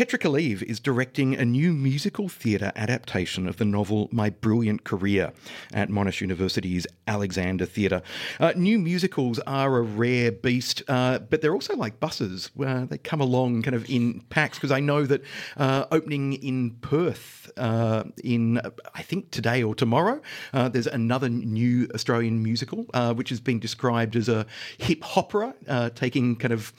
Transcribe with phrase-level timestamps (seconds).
[0.00, 5.30] Petra Kalive is directing a new musical theatre adaptation of the novel My Brilliant Career
[5.74, 8.00] at Monash University's Alexander Theatre.
[8.40, 12.50] Uh, new musicals are a rare beast, uh, but they're also like buses.
[12.58, 15.22] Uh, they come along kind of in packs because I know that
[15.58, 18.58] uh, opening in Perth uh, in,
[18.94, 20.22] I think, today or tomorrow,
[20.54, 22.84] uh, there's another new Australian musical
[23.16, 24.46] which has been described as a
[24.78, 25.54] hip opera,
[25.94, 26.72] taking kind of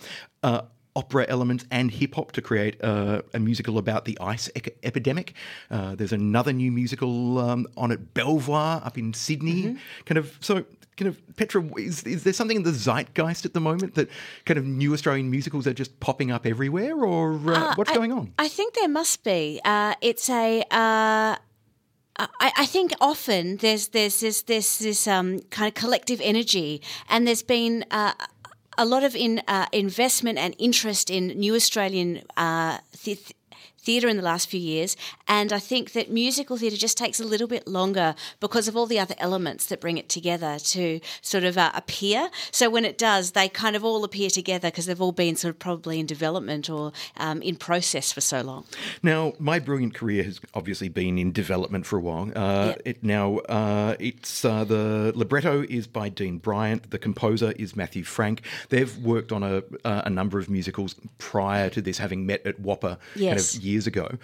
[0.95, 5.34] opera elements and hip hop to create uh, a musical about the ice e- epidemic.
[5.70, 9.63] Uh, there's another new musical um, on at Belvoir up in Sydney.
[9.63, 10.04] Mm-hmm.
[10.05, 10.66] Kind of so.
[10.98, 14.09] Kind of Petra, is, is there something in the zeitgeist at the moment that
[14.46, 17.96] kind of new Australian musicals are just popping up everywhere, or uh, uh what's I,
[17.96, 18.34] going on?
[18.38, 19.62] I think there must be.
[19.63, 20.62] Uh, it's a.
[20.70, 21.38] Uh,
[22.18, 27.26] I, I, think often there's there's this this this um, kind of collective energy, and
[27.26, 28.13] there's been uh,
[28.77, 33.34] a lot of in, uh, investment and interest in new Australian uh, th-
[33.82, 34.96] theatre in the last few years,
[35.27, 38.85] and I think that musical theatre just takes a little bit longer because of all
[38.85, 42.29] the other elements that bring it together to sort of uh, appear.
[42.51, 45.55] So when it does, they kind of all appear together because they've all been sort
[45.55, 48.65] of probably in development or um, in process for so long.
[49.01, 52.32] Now, my brilliant career has obviously been in development for a while.
[52.35, 52.82] Uh, yep.
[52.85, 58.04] It now uh, it's uh, the libretto is by Dean Bryant, the composer is Matthew
[58.04, 58.41] Frank.
[58.70, 62.62] They've worked on a, uh, a number of musicals prior to this, having met at
[62.62, 63.29] WAAPA yes.
[63.29, 64.18] kind of years ago.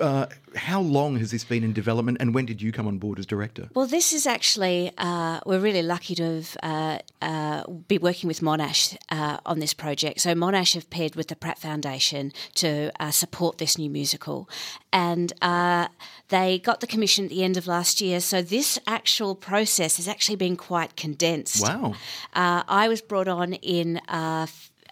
[0.00, 3.18] Uh, how long has this been in development, and when did you come on board
[3.18, 3.68] as director?
[3.74, 8.40] Well, this is actually uh, we're really lucky to have uh, uh, be working with
[8.40, 10.20] Monash uh, on this project.
[10.20, 14.48] So Monash have paired with the Pratt Foundation to uh, support this new musical,
[14.92, 15.88] and uh,
[16.28, 18.20] they got the commission at the end of last year.
[18.20, 21.62] So this actual process has actually been quite condensed.
[21.62, 21.94] Wow!
[22.34, 24.00] I was brought on in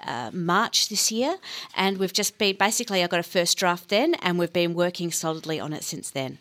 [0.07, 1.39] uh, March this year,
[1.75, 5.11] and we've just been basically I got a first draft then, and we've been working
[5.13, 6.39] solidly on it since then.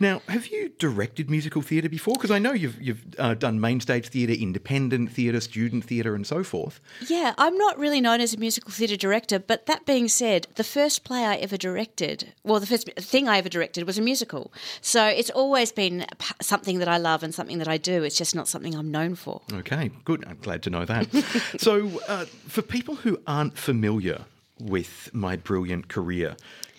[0.00, 2.14] Now, have you directed musical theatre before?
[2.14, 6.26] Because I know you've you've uh, done main stage theatre, independent theatre, student theatre, and
[6.26, 6.80] so forth.
[7.06, 10.64] Yeah, I'm not really known as a musical theatre director, but that being said, the
[10.64, 14.52] first play I ever directed, well, the first thing I ever directed was a musical.
[14.80, 16.06] So it's always been
[16.40, 18.02] something that I love and something that I do.
[18.02, 19.42] It's just not something I'm known for.
[19.52, 20.24] Okay, good.
[20.26, 21.08] I'm glad to know that.
[21.58, 24.24] so, uh, for people who aren't familiar
[24.60, 26.36] with my brilliant career,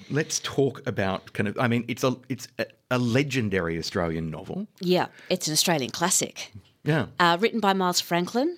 [0.09, 1.57] let's talk about kind of.
[1.59, 2.47] I mean, it's a it's
[2.91, 4.67] a, legendary Australian novel.
[4.79, 6.51] Yeah, it's an Australian classic.
[6.83, 8.57] Yeah, uh, written by Miles Franklin,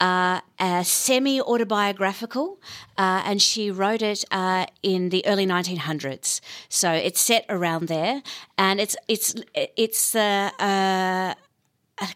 [0.00, 0.40] uh,
[0.82, 2.60] semi autobiographical,
[2.98, 6.40] uh, and she wrote it uh, in the early 1900s.
[6.68, 8.22] So it's set around there,
[8.58, 11.34] and it's it's it's uh, uh,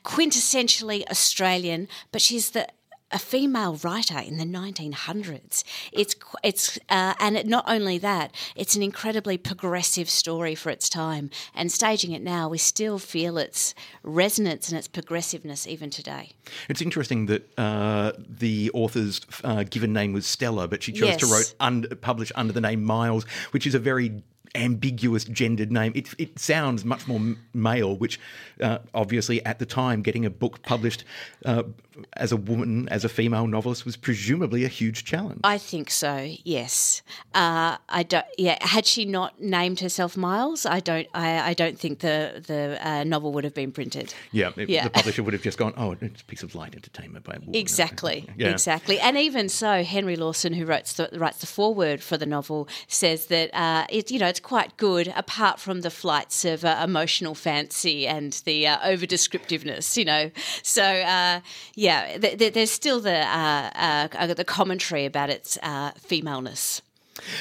[0.04, 2.66] quintessentially Australian, but she's the
[3.12, 5.62] a female writer in the 1900s.
[5.92, 10.88] It's it's uh, and it, not only that, it's an incredibly progressive story for its
[10.88, 11.30] time.
[11.54, 16.32] And staging it now, we still feel its resonance and its progressiveness even today.
[16.68, 21.20] It's interesting that uh, the author's uh, given name was Stella, but she chose yes.
[21.20, 24.22] to write un- publish under the name Miles, which is a very
[24.56, 25.92] ambiguous gendered name.
[25.94, 27.20] It, it sounds much more
[27.54, 28.18] male, which
[28.60, 31.04] uh, obviously at the time getting a book published
[31.44, 31.64] uh,
[32.14, 35.40] as a woman, as a female novelist, was presumably a huge challenge.
[35.44, 36.34] I think so.
[36.44, 37.02] Yes.
[37.34, 38.26] Uh, I don't.
[38.36, 38.58] Yeah.
[38.60, 41.08] Had she not named herself Miles, I don't.
[41.14, 44.14] I, I don't think the the uh, novel would have been printed.
[44.32, 44.84] Yeah, it, yeah.
[44.84, 47.40] The publisher would have just gone, "Oh, it's a piece of light entertainment by a
[47.40, 48.24] woman." Exactly.
[48.36, 48.48] Yeah.
[48.48, 48.98] Exactly.
[49.00, 53.26] And even so, Henry Lawson, who writes the writes the foreword for the novel, says
[53.26, 57.34] that uh, it you know it's quite good apart from the flights of uh, emotional
[57.34, 59.96] fancy and the uh, over descriptiveness.
[59.96, 60.30] You know.
[60.62, 65.92] So yeah yeah, th- th- there's still the uh, uh, the commentary about its uh,
[65.98, 66.82] femaleness.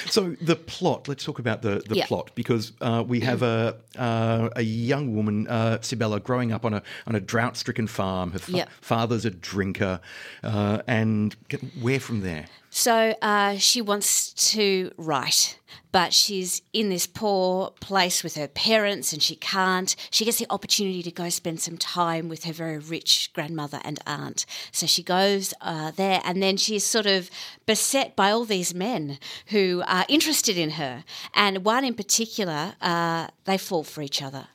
[0.06, 1.08] So the plot.
[1.08, 5.48] Let's talk about the, the plot because uh, we have a uh, a young woman,
[5.48, 8.32] uh, Sybylla, growing up on a on a drought stricken farm.
[8.32, 10.00] Her fa- father's a drinker,
[10.44, 11.36] uh, and
[11.82, 12.46] where from there?
[12.78, 15.58] So uh, she wants to write,
[15.94, 19.96] but she's in this poor place with her parents and she can't.
[20.12, 24.02] She gets the opportunity to go spend some time with her very rich grandmother and
[24.06, 24.46] aunt.
[24.74, 27.30] So she goes uh, there and then she's sort of
[27.66, 31.06] beset by all these men who are interested in her.
[31.34, 34.48] And one in particular, uh, they fall for each other.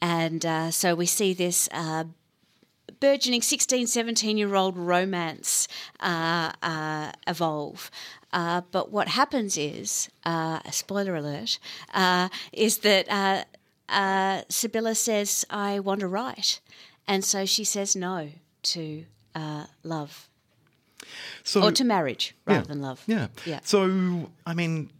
[0.00, 2.06] And uh, so we see this uh,
[3.00, 5.68] burgeoning 16, 17 year old romance
[6.00, 7.90] uh, uh, evolve.
[8.32, 11.58] Uh, but what happens is, uh, spoiler alert,
[11.92, 13.44] uh, is that uh,
[13.88, 16.60] uh, Sybylla says, I want to write.
[17.06, 18.30] And so she says no
[18.62, 19.04] to
[19.34, 20.28] uh, love
[21.42, 23.02] So, or to marriage rather yeah, than love.
[23.06, 23.26] Yeah.
[23.44, 23.60] Yeah.
[23.64, 24.90] So, I mean,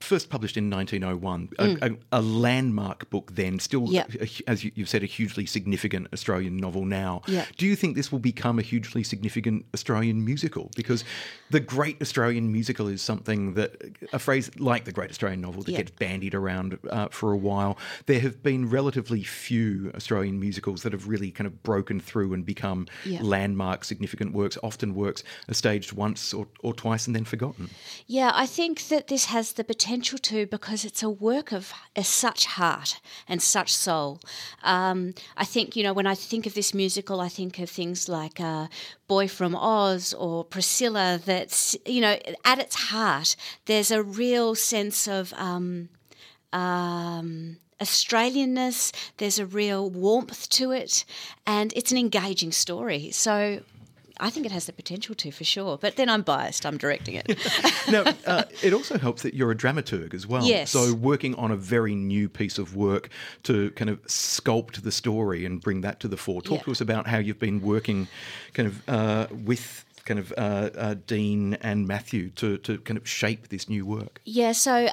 [0.00, 4.22] first published in 1901, a, a, a landmark book then, still, Mm.
[4.46, 7.22] A- as you- you've said, a hugely significant Australian novel now.
[7.26, 7.44] Yeah.
[7.58, 10.70] Do you think this will become a hugely significant Australian musical?
[10.74, 11.04] Because
[11.50, 13.76] the Great Australian Musical is something that,
[14.12, 15.78] a phrase like the Great Australian Novel that Yeah.
[15.78, 17.76] gets bandied around uh, for a while.
[18.06, 22.44] There have been relatively few Australian musicals that have really kind of broken through and
[22.46, 23.20] become Yeah.
[23.22, 27.70] landmark, significant works, often works are staged once or, or twice and then forgotten.
[28.06, 31.72] Yeah, I think that this has the potential to because it's a work of
[32.02, 34.20] such heart and such soul.
[34.62, 38.08] Um, I think, you know, when I think of this musical, I think of things
[38.08, 38.68] like uh,
[39.08, 43.34] Boy from Oz or Priscilla, that's, you know, at its heart,
[43.64, 45.32] there's a real sense of.
[45.34, 45.88] Um,
[46.52, 51.06] um, Australianness, there's a real warmth to it,
[51.46, 53.10] and it's an engaging story.
[53.10, 53.60] So
[54.20, 55.78] I think it has the potential to, for sure.
[55.78, 57.38] But then I'm biased, I'm directing it.
[57.90, 60.44] now, uh, it also helps that you're a dramaturg as well.
[60.44, 60.70] Yes.
[60.70, 63.08] So, working on a very new piece of work
[63.44, 66.42] to kind of sculpt the story and bring that to the fore.
[66.42, 66.64] Talk Yeah.
[66.64, 68.08] to us about how you've been working
[68.52, 73.08] kind of uh, with kind of uh, uh, Dean and Matthew to, to kind of
[73.08, 74.20] shape this new work.
[74.24, 74.88] Yeah, so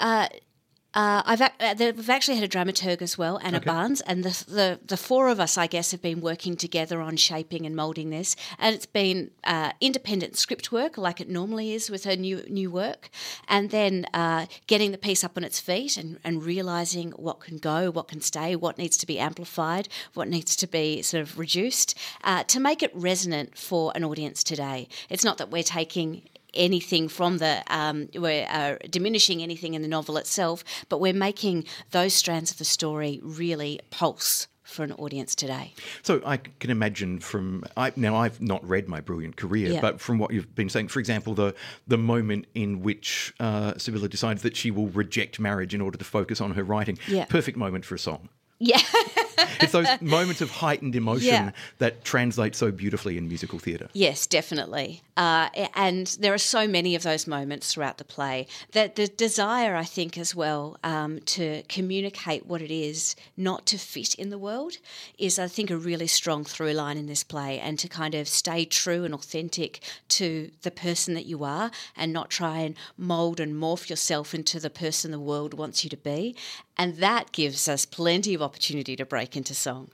[0.93, 4.79] uh, I've uh, we've actually had a dramaturg as well, Anna Barnes, and the, the
[4.85, 8.35] the four of us, I guess, have been working together on shaping and moulding this,
[8.57, 12.71] and it's been uh, independent script work, like it normally is with her new new
[12.71, 13.09] work,
[13.47, 17.57] and then uh, getting the piece up on its feet and, and realizing what can
[17.57, 21.37] go, what can stay, what needs to be amplified, what needs to be sort of
[21.37, 24.87] reduced, uh, to make it resonant for an audience today.
[25.09, 29.87] It's not that we're taking anything from the um, we're uh, diminishing anything in the
[29.87, 35.33] novel itself, but we're making those strands of the story really pulse for an audience
[35.33, 35.73] today.
[36.03, 39.79] So I can imagine from I, now I've not read my brilliant career, Yeah.
[39.81, 41.55] but from what you've been saying, for example, the
[41.87, 46.03] the moment in which uh, Sybylla decides that she will reject marriage in order to
[46.03, 47.25] focus on her writing, Yeah.
[47.25, 48.27] perfect moment for a song.
[48.59, 48.81] Yeah,
[49.59, 51.51] It's those moments of heightened emotion Yeah.
[51.79, 53.89] that translate so beautifully in musical theatre.
[53.93, 55.01] Yes, definitely.
[55.15, 58.47] Uh, and there are so many of those moments throughout the play.
[58.73, 63.77] That the desire, I think, as well, um, to communicate what it is not to
[63.77, 64.77] fit in the world
[65.17, 68.27] is, I think, a really strong through line in this play, and to kind of
[68.27, 69.79] stay true and authentic
[70.09, 74.59] to the person that you are, and not try and mold and morph yourself into
[74.59, 76.35] the person the world wants you to be.
[76.79, 79.89] And that gives us plenty of opportunity to break into song.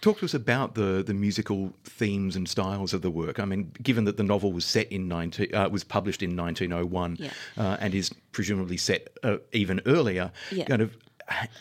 [0.00, 3.38] Talk to us about the the musical themes and styles of the work.
[3.38, 7.16] I mean, given that the novel was set in 19, uh, was published in 1901
[7.18, 7.30] Yeah.
[7.58, 10.64] uh, and is presumably set uh, even earlier, Yeah.
[10.64, 10.96] kind of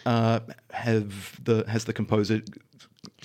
[0.05, 0.39] uh,
[0.71, 2.41] have the has the composer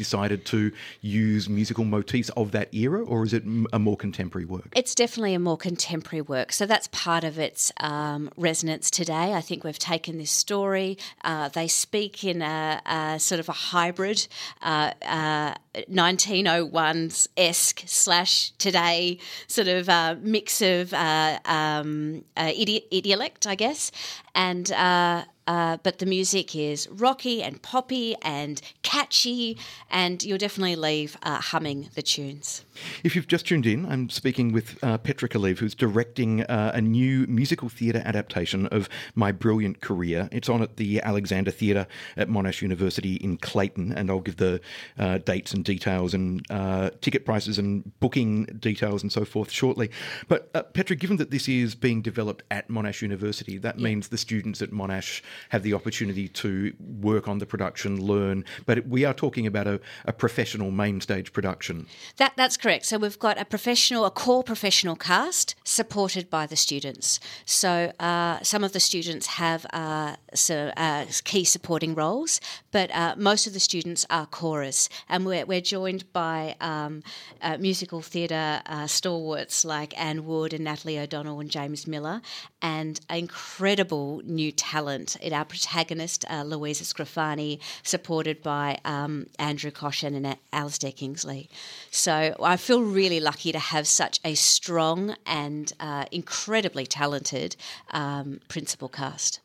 [0.00, 4.73] decided to use musical motifs of that era, or is it a more contemporary work?
[4.75, 6.52] It's definitely a more contemporary work.
[6.52, 9.35] So that's part of its um, resonance today.
[9.35, 13.58] I think we've taken this story, uh, they speak in a, a sort of a
[13.70, 14.26] hybrid.
[14.62, 15.55] Uh, uh,
[15.87, 23.54] 1901 esque slash today sort of uh, mix of uh, um, uh, idi- idiolect, I
[23.54, 23.92] guess,
[24.35, 29.59] and uh, uh, but the music is rocky and poppy and catchy,
[29.90, 32.64] and you'll definitely leave uh, humming the tunes.
[33.04, 36.80] If you've just tuned in, I'm speaking with uh, Petra Kalive, who's directing uh, a
[36.80, 40.28] new musical theatre adaptation of My Brilliant Career.
[40.32, 44.61] It's on at the Alexander Theatre at Monash University in Clayton, and I'll give the
[44.99, 49.90] uh, dates and details and uh, ticket prices and booking details and so forth shortly.
[50.28, 54.18] But uh, Petra, given that this is being developed at Monash University, that means the
[54.18, 58.44] students at Monash have the opportunity to work on the production, learn.
[58.66, 61.87] But we are talking about a, a professional main stage production.
[62.16, 62.87] That that's correct.
[62.87, 67.20] So we've got a professional, a core professional cast supported by the students.
[67.44, 73.14] So uh, some of the students have uh, so, uh, key supporting roles, but uh,
[73.16, 77.02] most of the students are chorus, and we're, we're joined by um,
[77.42, 82.20] uh, musical theatre uh, stalwarts like Anne Wood and Natalie O'Donnell and James Miller,
[82.62, 90.36] and incredible new talent in our protagonist Louisa Scrofani, supported by um, Andrew Coshan and
[90.52, 91.48] Alistair Kingsley.
[91.90, 97.56] So I feel really lucky to have such a strong and uh, incredibly talented
[97.90, 99.40] um, principal cast.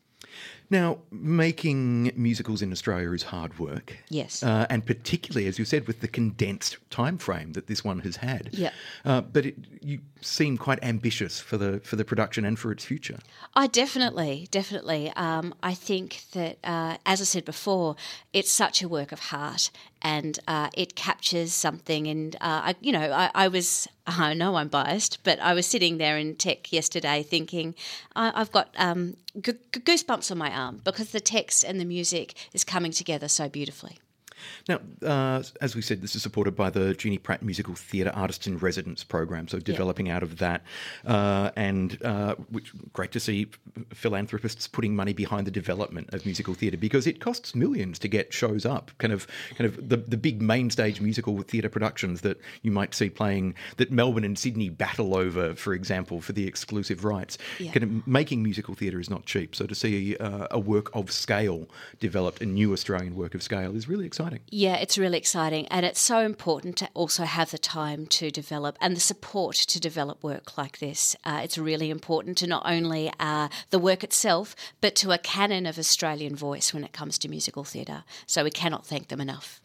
[0.68, 3.98] Now, making musicals in Australia is hard work.
[4.08, 4.42] Yes.
[4.42, 8.16] Uh, and particularly, as you said, with the condensed time frame that this one has
[8.16, 8.50] had.
[8.52, 8.72] Yeah.
[9.04, 12.84] Uh, but it, you seem quite ambitious for the for the production and for its
[12.84, 13.18] future.
[13.54, 15.12] I definitely, definitely.
[15.14, 17.94] Um, I think that, uh, as I said before,
[18.32, 19.70] it's such a work of heart,
[20.06, 22.06] and uh, it captures something.
[22.06, 25.66] And uh, I, you know, I, I, was, I know I'm biased, but I was
[25.66, 27.74] sitting there in tech yesterday thinking,
[28.14, 32.34] I, have got um, g- goosebumps on my arm because the text and the music
[32.52, 33.98] is coming together so beautifully.
[34.68, 38.46] Now, uh, as we said, this is supported by the Jeannie Pratt Musical Theatre Artist
[38.46, 40.62] in Residence program, so developing out of that,
[41.06, 43.48] uh, and uh, which great to see
[43.92, 48.32] philanthropists putting money behind the development of musical theatre because it costs millions to get
[48.32, 48.90] shows up.
[48.98, 49.26] Kind of,
[49.56, 53.54] kind of the the big main stage musical theatre productions that you might see playing
[53.76, 57.38] that Melbourne and Sydney battle over, for example, for the exclusive rights.
[57.58, 57.72] Yeah.
[57.72, 61.10] Kind of making musical theatre is not cheap, so to see uh, a work of
[61.10, 61.68] scale
[62.00, 64.35] developed, a new Australian work of scale, is really exciting.
[64.48, 65.66] Yeah, it's really exciting.
[65.68, 69.80] And it's so important to also have the time to develop and the support to
[69.80, 71.16] develop work like this.
[71.24, 75.66] Uh, it's really important to not only uh, the work itself, but to a canon
[75.66, 78.04] of Australian voice when it comes to musical theatre.
[78.26, 79.60] So we cannot thank them enough.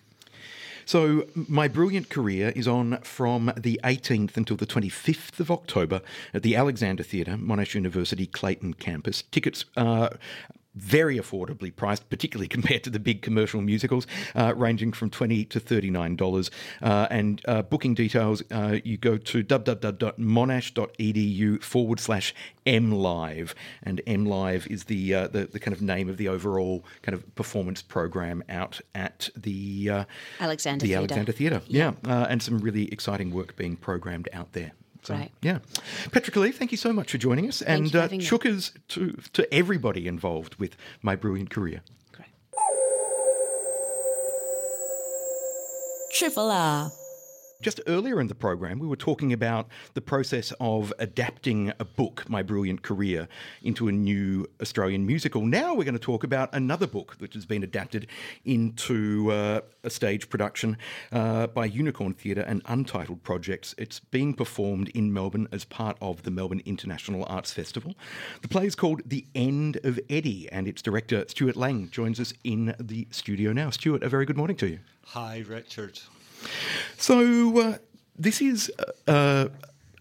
[0.86, 6.02] So, My Brilliant Career is on from the 18th until the 25th of October
[6.34, 9.24] at the Alexander Theatre, Monash University Clayton campus.
[9.32, 10.18] Tickets are
[10.76, 15.60] very affordably priced, particularly compared to the big commercial musicals, uh, ranging from 20 to
[15.60, 16.50] $39.
[16.82, 22.34] Uh, and uh, booking details, uh, you go to www.monash.edu forward slash
[22.66, 23.54] MLive.
[23.84, 27.36] And MLive is the, uh, the, the kind of name of the overall kind of
[27.36, 30.06] performance program out at the uh,
[30.40, 31.00] Alexander the Theatre.
[31.00, 31.62] Alexander Theatre.
[31.68, 34.72] Yeah, and some really exciting work being programmed out there.
[35.04, 35.32] So, Right.
[35.42, 35.60] Yeah.
[36.12, 37.60] Petra Kalive, thank you so much for joining us.
[37.62, 41.82] Thank and uh, chookers to, to everybody involved with my brilliant career.
[42.12, 42.28] Great.
[46.14, 46.92] Triple R.
[47.62, 52.28] Just earlier in the program, we were talking about the process of adapting a book,
[52.28, 53.28] My Brilliant Career,
[53.62, 55.46] into a new Australian musical.
[55.46, 58.08] Now we're going to talk about another book which has been adapted
[58.46, 60.76] into uh, a stage production
[61.12, 63.76] uh, by Unicorn Theatre and Untitled Projects.
[63.78, 67.94] It's being performed in Melbourne as part of the Melbourne International Arts Festival.
[68.42, 72.34] The play is called The End of Eddy, and its director, Stewart Laing, joins us
[72.44, 73.70] in the studio now.
[73.70, 74.80] Stewart, a very good morning to you.
[75.06, 76.00] Hi, Richard.
[76.98, 77.78] So uh,
[78.18, 78.72] this is
[79.08, 79.48] uh,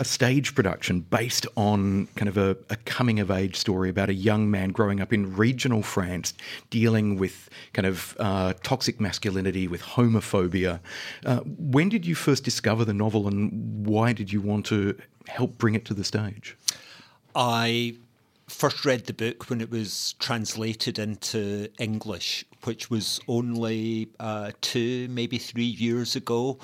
[0.01, 4.15] a stage production based on kind of a, a coming of age story about a
[4.15, 6.33] young man growing up in regional France,
[6.71, 10.81] dealing with kind of uh, toxic masculinity, with homophobia.
[11.27, 15.59] Uh, when did you first discover the novel, and why did you want to help
[15.59, 16.57] bring it to the stage?
[17.35, 17.97] I
[18.51, 25.09] first read the book when it was translated into English, which was only uh, two,
[25.09, 26.59] maybe three years ago.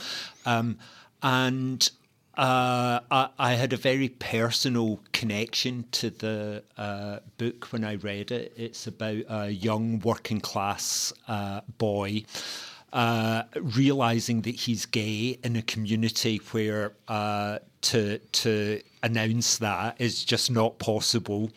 [0.45, 0.79] Um,
[1.23, 1.89] and
[2.37, 8.31] uh, I, I, had a very personal connection to the uh, book when I read
[8.31, 8.53] it.
[8.57, 12.25] It's about a young working class uh, boy.
[12.93, 17.59] Uh, realizing that he's gay in a community where uh,
[17.91, 21.51] to to announce that is just not possible,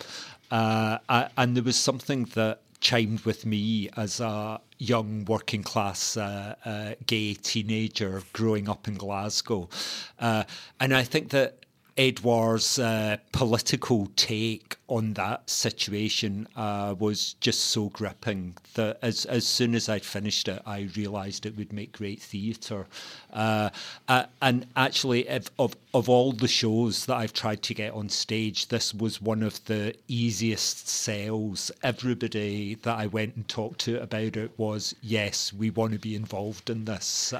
[0.52, 0.98] uh,
[1.38, 6.94] and there was something that chimed with me as a young working class uh, uh,
[7.06, 9.70] gay teenager growing up in Glasgow.
[10.18, 10.44] Uh,
[10.80, 11.66] and I think that
[12.00, 19.46] Edouard's uh, political take on that situation uh, was just so gripping that as, as
[19.46, 22.88] soon as I'd finished it, I realised it would make great theatre.
[23.34, 23.72] Uh,
[24.08, 28.08] uh, and actually, of, of, of all the shows that I've tried to get on
[28.08, 31.70] stage, this was one of the easiest sales.
[31.84, 36.15] Everybody that I went and talked to about it was, yes, we want to be
[36.15, 37.34] involved in this.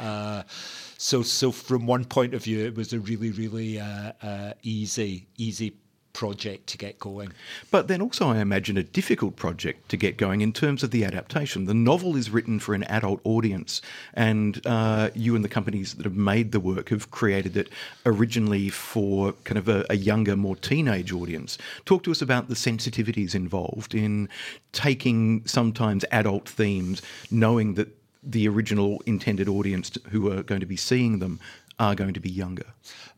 [1.02, 5.28] So, so from one point of view, it was a really, really uh, uh, easy,
[5.38, 5.74] easy
[6.12, 7.32] project to get going.
[7.72, 11.06] But then also, I imagine, a difficult project to get going in terms of the
[11.06, 11.68] adaptation.
[11.68, 13.82] The novel is written for an adult audience,
[14.14, 17.70] and uh, you and the companies that have made the work have created it
[18.06, 21.58] originally for kind of a, a younger, more teenage audience.
[21.86, 24.28] Talk to us about the sensitivities involved in
[24.74, 27.02] taking sometimes adult themes,
[27.32, 31.40] knowing that the original intended audience who are going to be seeing them
[31.80, 32.66] are going to be younger.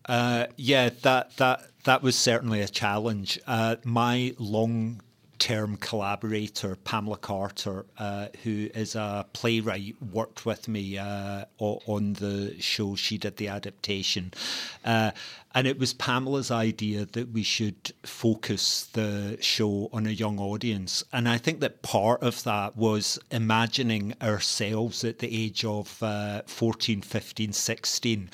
[0.06, 3.40] Uh, yeah, that that that was certainly a challenge.
[3.48, 5.02] Uh, my long
[5.40, 12.56] term collaborator, Pamela Carter, uh, who is a playwright, worked with me uh, on the
[12.60, 12.96] show.
[12.96, 14.34] She did the adaptation.
[14.86, 15.12] Uh,
[15.54, 21.04] and it was Pamela's idea that we should focus the show on a young audience.
[21.12, 26.44] And I think that part of that was imagining ourselves at the age of uh,
[26.46, 28.30] 14, 15, 16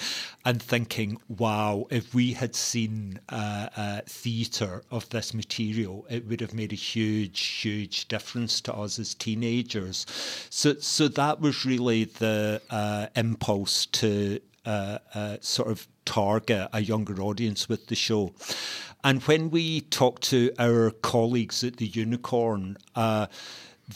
[0.45, 6.39] and thinking, wow, if we had seen uh, uh, theatre of this material, it would
[6.39, 10.05] have made a huge, huge difference to us as teenagers.
[10.50, 16.79] So, so that was really the uh, impulse to uh, uh, sort of target a
[16.79, 18.33] younger audience with the show.
[19.03, 23.27] And when we talked to our colleagues at the Unicorn, uh,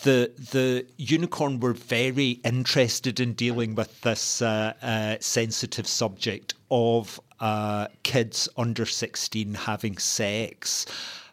[0.04, 7.20] the the unicorn were very interested in dealing with this uh, uh, sensitive subject of
[7.42, 10.86] uh, kids under sixteen having sex.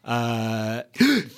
[0.05, 0.83] Uh,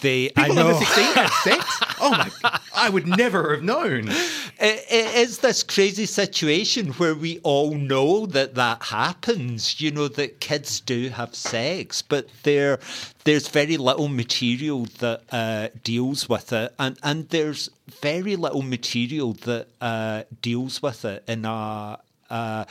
[0.01, 0.69] they, People I know.
[0.69, 1.81] under 16 have sex?
[2.01, 4.09] Oh my, I would never have known.
[4.09, 9.81] it, it is this crazy situation where we all know that that happens.
[9.81, 12.79] You know that kids do have sex, but there
[13.25, 19.35] there's very little material that uh, deals with it, and and there's very little material
[19.45, 21.99] that uh, deals with it in a
[22.31, 22.65] uh,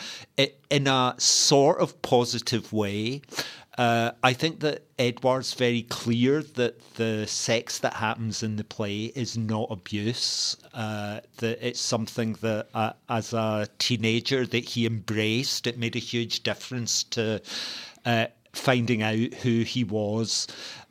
[0.70, 3.22] in a sort of positive way.
[3.80, 9.06] Uh, I think that Edward's very clear that the sex that happens in the play
[9.16, 10.58] is not abuse.
[10.74, 15.66] Uh, that it's something that, uh, as a teenager, that he embraced.
[15.66, 17.42] It made a huge difference to
[18.06, 20.48] uh, finding out who he was.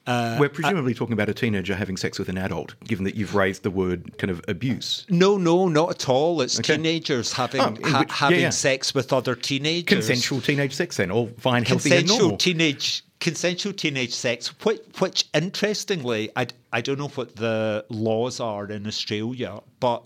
[0.08, 3.34] Uh, We're presumably talking about a teenager having sex with an adult, given that you've
[3.34, 5.04] raised the word kind of abuse.
[5.10, 6.40] no, no, not at all.
[6.40, 6.76] It's Okay.
[6.76, 8.50] teenagers having Oh, in ha- which- yeah, having yeah.
[8.50, 9.84] sex with other teenagers.
[9.84, 12.36] Consensual teenage sex, then, all fine, healthy, and consensual normal.
[12.38, 18.66] teenage consensual teenage sex which, which interestingly I, I don't know what the laws are
[18.70, 20.04] in Australia but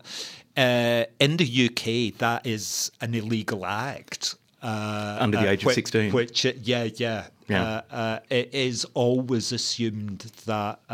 [0.56, 5.72] uh, in the UK that is an illegal act uh, Under the uh, age of
[5.74, 6.10] 16.
[6.12, 7.62] which uh, yeah yeah Yeah.
[7.90, 10.92] Uh, uh, it is always assumed that uh,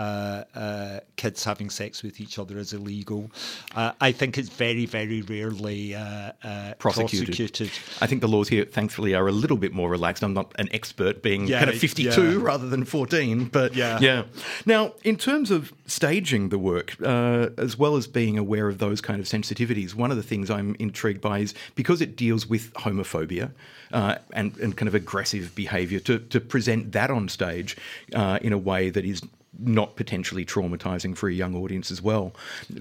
[0.55, 3.31] uh, kids having sex with each other is illegal.
[3.75, 6.33] Uh, I think it's very, very rarely uh,
[6.79, 7.29] Prosecuted.
[7.29, 7.71] prosecuted.
[8.01, 10.23] I think the laws here, thankfully, are a little bit more relaxed.
[10.23, 12.39] I'm not an expert, being Yeah, kind of 52 yeah.
[12.41, 13.99] rather than 14, but Yeah.
[14.01, 14.23] yeah.
[14.67, 19.01] Now, in terms of staging the work, uh, as well as being aware of those
[19.01, 22.73] kind of sensitivities, one of the things I'm intrigued by is because it deals with
[22.75, 23.53] homophobia
[23.93, 27.77] uh, and, and kind of aggressive behaviour, to, to present that on stage
[28.15, 29.23] uh, in a way that is
[29.59, 32.33] not potentially traumatizing for a young audience as well.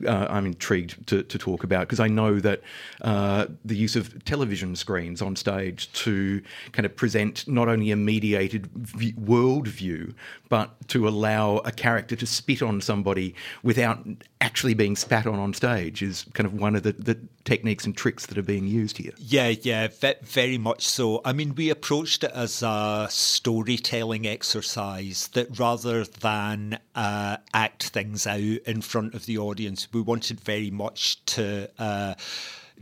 [0.05, 2.61] Uh, I'm intrigued to, to talk about because I know that
[3.01, 6.41] uh, the use of television screens on stage to
[6.73, 10.13] kind of present not only a mediated v- world view,
[10.49, 14.05] but to allow a character to spit on somebody without
[14.41, 17.17] actually being spat on on stage is kind of one of the, the
[17.47, 19.13] techniques and tricks that are being used here.
[19.17, 19.87] Yeah, yeah,
[20.21, 21.21] very much so.
[21.23, 28.27] I mean, we approached it as a storytelling exercise that rather than uh, act things
[28.27, 31.69] out in front of the audience, we wanted very much to.
[31.79, 32.15] Uh,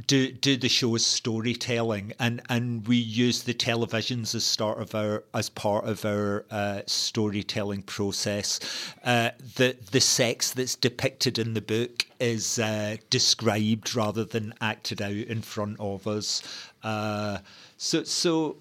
[0.07, 4.93] do do the show as storytelling, and and we use the televisions as start of
[4.95, 8.59] our as part of our uh, storytelling process.
[9.03, 15.01] Uh, the the sex that's depicted in the book is uh, described rather than acted
[15.01, 16.41] out in front of us.
[16.83, 17.39] Uh,
[17.77, 18.57] so so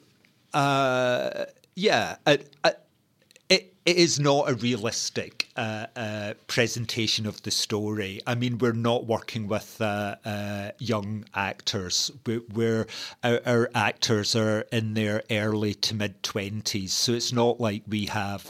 [0.53, 1.45] uh,
[1.75, 2.17] yeah.
[3.85, 8.21] It, is not a realistic uh, uh, presentation of the story.
[8.27, 12.11] I mean, we're not working with uh, uh, young actors.
[12.27, 12.87] We're,
[13.23, 18.07] our, our actors are in their early to mid twenties, so it's not like we
[18.07, 18.45] have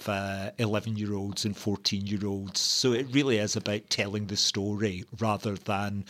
[0.59, 2.61] eleven year olds and fourteen year olds.
[2.61, 6.05] So it really is about telling the story rather than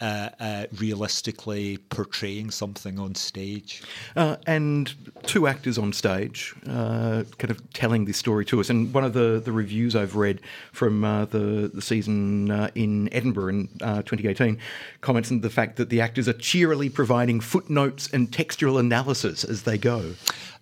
[0.00, 3.82] uh, uh, realistically portraying something on stage.
[4.16, 8.69] Uh, and two actors on stage, uh, kind of telling this story to us.
[8.70, 10.40] And one of the, the reviews I've read
[10.72, 14.58] from uh, the, the season uh, in Edinburgh in uh, 2018
[15.00, 19.64] comments on the fact that the actors are cheerily providing footnotes and textual analysis as
[19.64, 20.14] they go.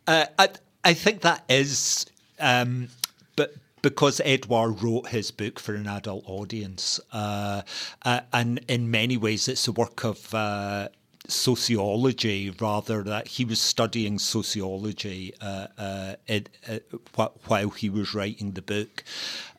[0.06, 0.48] Uh, I,
[0.84, 2.06] I think that is,
[2.40, 2.88] um,
[3.36, 7.62] but because Edward wrote his book for an adult audience, uh,
[8.04, 10.88] uh, and in many ways it's a work of uh,
[11.28, 18.52] sociology rather that he was studying sociology uh, uh, it, uh, while he was writing
[18.52, 19.04] the book.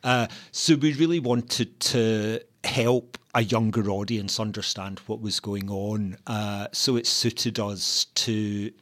[0.02, 6.16] Uh, so we really wanted to help a younger audience understand what was going on.
[6.26, 8.72] Uh, so it suited us to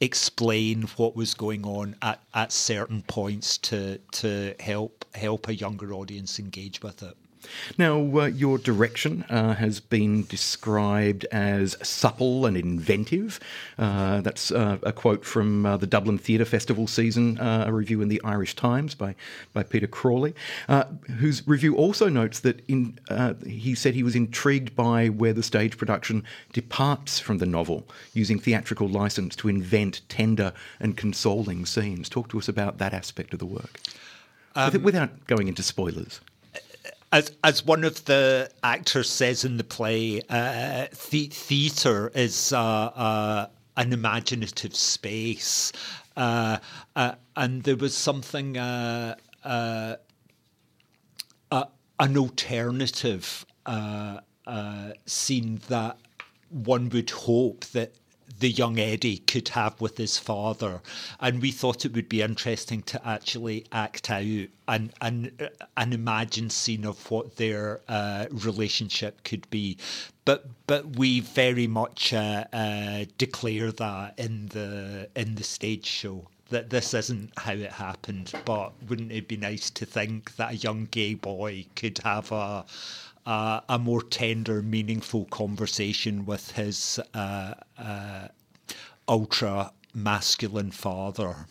[0.00, 5.94] explain what was going on at, at certain points to to help help a younger
[5.94, 7.16] audience engage with it.
[7.78, 13.40] Now, uh, your direction uh, has been described as supple and inventive.
[13.78, 18.00] Uh, that's uh, a quote from uh, the Dublin Theatre Festival season, uh, a review
[18.00, 19.14] in the Irish Times by,
[19.52, 20.34] by Peter Crawley,
[21.18, 22.98] whose review also notes that in,
[23.46, 28.38] he said he was intrigued by where the stage production departs from the novel, using
[28.38, 32.08] theatrical license to invent tender and consoling scenes.
[32.08, 33.80] Talk to us about that aspect of the work.
[34.54, 36.20] Um, without going into spoilers
[37.12, 42.58] as as one of the actors says in the play, uh, the- theatre is uh,
[42.58, 45.72] uh, an imaginative space,
[46.16, 46.58] uh,
[46.96, 49.16] uh, and there was something uh,
[51.98, 53.46] an alternative
[55.06, 55.96] scene that
[56.50, 57.94] one would hope that
[58.38, 60.80] the young Eddy could have with his father,
[61.20, 66.52] and we thought it would be interesting to actually act out and and an imagined
[66.52, 69.78] scene of what their uh, relationship could be.
[70.24, 76.28] But but we very much uh, uh, declare that in the in the stage show
[76.48, 78.32] that this isn't how it happened.
[78.44, 82.64] But wouldn't it be nice to think that a young gay boy could have a
[83.26, 88.28] uh, a more tender, meaningful conversation with his uh, uh,
[89.08, 91.46] ultra masculine father.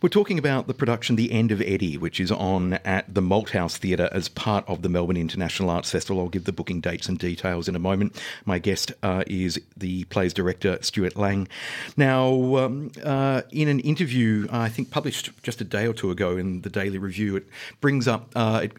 [0.00, 3.78] We're talking about the production The End of Eddy, which is on at the Malthouse
[3.78, 6.22] Theatre as part of the Melbourne International Arts Festival.
[6.22, 8.16] I'll give the booking dates and details in a moment.
[8.44, 11.48] My guest uh, is the play's director, Stewart Laing.
[11.96, 16.36] Now, um, uh, in an interview, I think published just a day or two ago
[16.36, 17.48] in the Daily Review, it
[17.80, 18.72] brings up uh, it,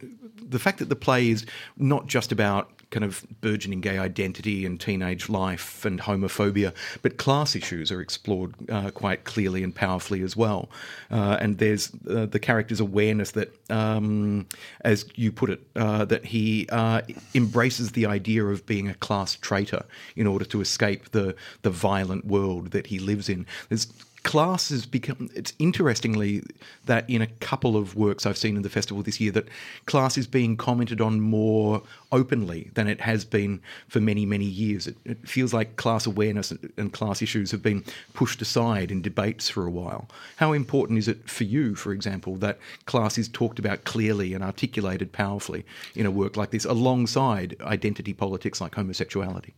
[0.49, 1.45] the fact that the play is
[1.77, 7.55] not just about kind of burgeoning gay identity and teenage life and homophobia, but class
[7.55, 10.69] issues are explored uh, quite clearly and powerfully as well.
[11.11, 14.47] Uh, and there's uh, the character's awareness that, um,
[14.81, 17.01] as you put it, uh, that he uh,
[17.35, 19.85] embraces the idea of being a class traitor
[20.15, 23.45] in order to escape the the violent world that he lives in.
[23.69, 23.87] There's
[24.23, 26.43] class has become it's interestingly
[26.85, 29.47] that in a couple of works I've seen in the festival this year that
[29.85, 34.87] class is being commented on more openly than it has been for many many years.
[34.87, 39.49] It, it, feels like class awareness and class issues have been pushed aside in debates
[39.49, 40.09] for a while.
[40.37, 44.43] How important is it for you for example that class is talked about clearly and
[44.43, 49.53] articulated powerfully in a work like this alongside identity politics like homosexuality?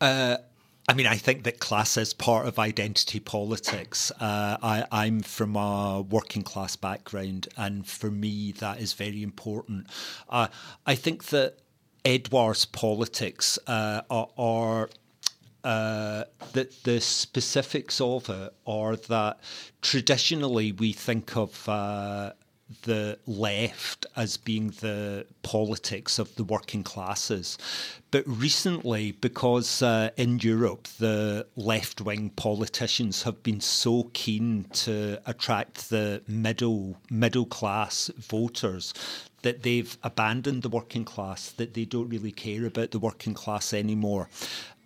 [0.00, 0.38] Uh,
[0.90, 4.10] I mean, I think that class is part of identity politics.
[4.18, 9.86] Uh, I, am from a working class background, and for me, that is very important.
[10.28, 10.48] Uh,
[10.84, 11.58] I think that
[12.04, 14.90] Edward's politics uh, are,
[15.62, 16.24] uh,
[16.54, 19.38] that the specifics of it are that
[19.82, 22.32] traditionally we think of uh,
[22.82, 27.58] the left as being the politics of the working classes.
[28.10, 35.20] But recently, because uh, in Europe the left wing politicians have been so keen to
[35.26, 38.94] attract the middle middle class voters
[39.42, 43.72] that they've abandoned the working class, that they don't really care about the working class
[43.72, 44.28] anymore.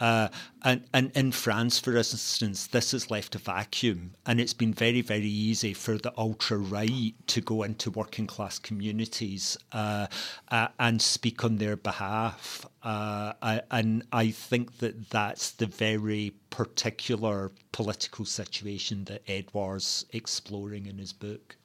[0.00, 0.28] Uh,
[0.62, 5.00] and, and in France, for instance, this has left a vacuum, and it's been very,
[5.00, 10.06] very easy for the ultra right to go into working class communities uh,
[10.50, 12.66] uh, and speak on their behalf.
[12.82, 20.86] Uh, I, and I think that that's the very particular political situation that Edouard's exploring
[20.86, 21.56] in his book.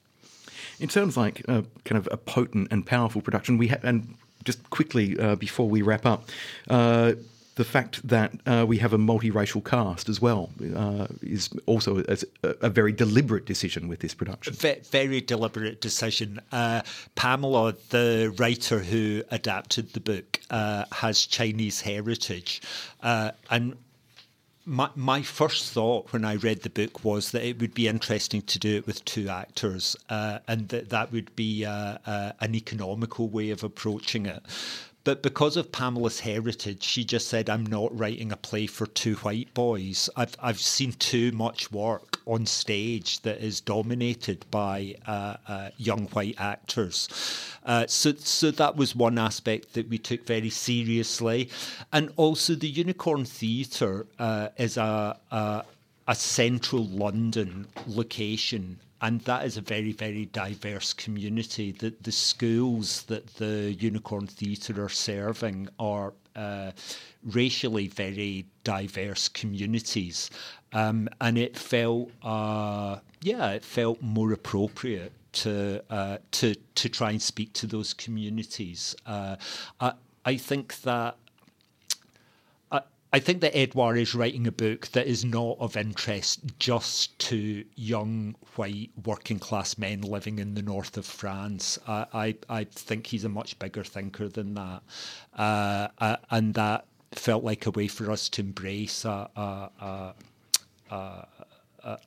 [0.79, 3.57] It sounds like kind of a potent and powerful production.
[3.57, 6.29] We ha- and just quickly uh, before we wrap up,
[7.60, 12.17] the fact that uh, we have a multiracial cast as well uh, is also a,
[12.62, 14.54] a, very deliberate decision with this production.
[14.54, 16.39] V- very deliberate decision.
[16.54, 16.82] Uh,
[17.15, 22.62] Pamela, the writer who adapted the book, uh, has Chinese heritage,
[23.04, 23.76] uh, and
[24.63, 28.41] my my first thought when I read the book was that it would be interesting
[28.43, 32.56] to do it with two actors, uh, and that that would be uh, uh, an
[32.56, 34.43] economical way of approaching it.
[35.05, 39.15] But because of Pamela's heritage, she just said, I'm not writing a play for two
[39.15, 40.09] white boys.
[40.15, 46.07] I've, I've seen too much work on stage that is dominated by uh, uh, young
[46.07, 47.07] white actors.
[47.65, 51.49] Uh, so, so that was one aspect that we took very seriously.
[51.93, 55.63] And also, the Unicorn Theatre uh, is a, a,
[56.07, 61.71] a central London location and that is a very, very diverse community.
[61.73, 66.71] that the schools that the Unicorn Theatre are serving are uh,
[67.23, 70.29] racially very diverse communities.
[70.73, 77.12] Um, and it felt, uh, yeah, it felt more appropriate to uh, to to try
[77.12, 78.95] and speak to those communities.
[79.05, 79.35] Uh,
[79.79, 79.93] I
[80.25, 81.15] I think that.
[83.12, 87.65] I think that Edouard is writing a book that is not of interest just to
[87.76, 91.80] young white working class men living in the north of France.
[91.88, 94.84] I, I, I think he's a much bigger thinker than that.
[95.36, 100.13] Uh, uh, and that felt like a way for us to embrace a, a,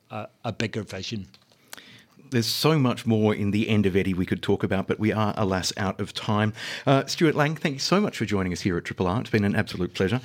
[0.09, 1.27] a, a, bigger vision.
[2.29, 5.11] There's so much more in the end of Eddy we could talk about, but we
[5.11, 6.53] are, alas, out of time.
[6.87, 9.19] Uh, Stewart Laing, thank you so much for joining us here at Triple R.
[9.19, 10.21] It's been an absolute pleasure.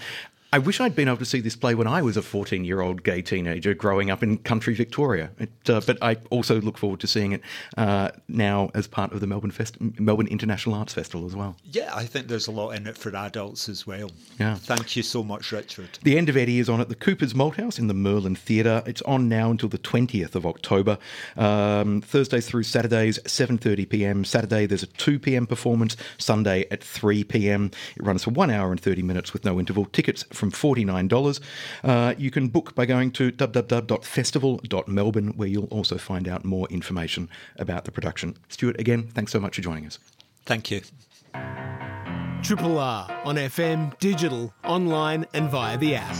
[0.50, 2.80] I wish I'd been able to see this play when I was a 14 year
[2.80, 5.30] old gay teenager growing up in country Victoria.
[5.38, 7.42] It, uh, but I also look forward to seeing it
[7.76, 11.56] uh, now as part of the Melbourne, Fest- Melbourne International Arts Festival as well.
[11.70, 14.10] Yeah, I think there's a lot in it for adults as well.
[14.40, 14.54] Yeah.
[14.54, 15.98] Thank you so much, Richard.
[16.02, 18.82] The End of Eddy is on at the Cooper's Malthouse in the Merlin Theatre.
[18.86, 20.96] It's on now until the 20th of October.
[21.36, 24.24] Um, Thursdays through Saturdays, 7.30pm.
[24.24, 25.94] Saturday there's a 2pm performance.
[26.16, 27.74] Sunday at 3pm.
[27.96, 29.84] It runs for 1 hour and 30 minutes with no interval.
[29.84, 31.40] Tickets from $49.
[31.84, 37.28] Uh, you can book by going to www.festival.melbourne, where you'll also find out more information
[37.56, 38.36] about the production.
[38.48, 39.98] Stewart, again, thanks so much for joining us.
[40.46, 40.80] Thank you.
[42.42, 46.16] Triple R on FM, digital, online, and via the app.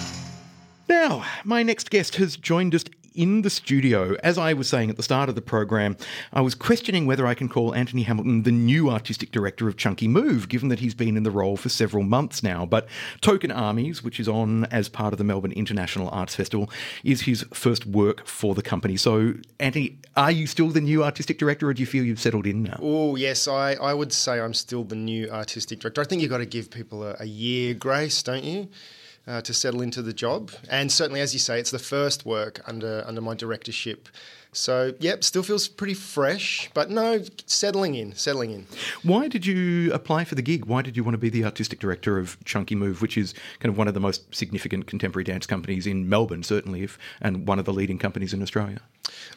[0.88, 2.84] Now, my next guest has joined us
[3.18, 4.14] in the studio.
[4.22, 5.96] As I was saying at the start of the program,
[6.32, 10.06] I was questioning whether I can call Anthony Hamilton the new artistic director of Chunky
[10.06, 12.64] Move, given that he's been in the role for several months now.
[12.64, 12.86] But
[13.20, 16.70] Token Armies, which is on as part of the Melbourne International Arts Festival,
[17.02, 18.96] is his first work for the company.
[18.96, 22.46] So, Anthony, are you still the new artistic director, or do you feel you've settled
[22.46, 22.78] in now?
[22.80, 26.00] Oh, yes, I, I would say I'm still the new artistic director.
[26.00, 28.68] I think you've got to give people a, a year grace, don't you?
[29.28, 30.50] Uh, to settle into the job.
[30.70, 34.08] And certainly, as you say, it's the first work under under my directorship.
[34.52, 38.66] So, yep, still feels pretty fresh, but no, settling in, settling in.
[39.02, 40.64] Why did you apply for the gig?
[40.64, 43.70] Why did you want to be the artistic director of Chunky Move, which is kind
[43.70, 47.58] of one of the most significant contemporary dance companies in Melbourne, certainly, if, and one
[47.58, 48.80] of the leading companies in Australia?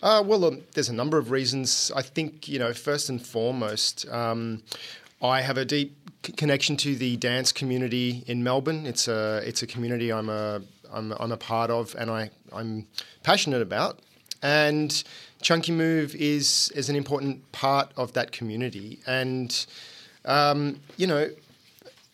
[0.01, 1.91] Uh, well, um, there's a number of reasons.
[1.93, 4.63] I think, you know, first and foremost, um,
[5.22, 5.98] I have a deep
[6.38, 8.86] connection to the dance community in Melbourne.
[8.86, 12.88] It's a it's a community I'm a I'm, I'm a part of and I I'm
[13.24, 14.00] passionate about.
[14.44, 15.04] And
[15.42, 19.00] Chunky Move is is an important part of that community.
[19.06, 19.66] And
[20.26, 21.30] um, you know,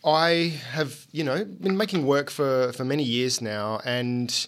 [0.04, 4.46] I have you know been making work for for many years now, and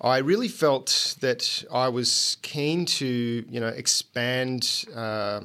[0.00, 4.84] I really felt that I was keen to you know expand.
[4.94, 5.42] Uh,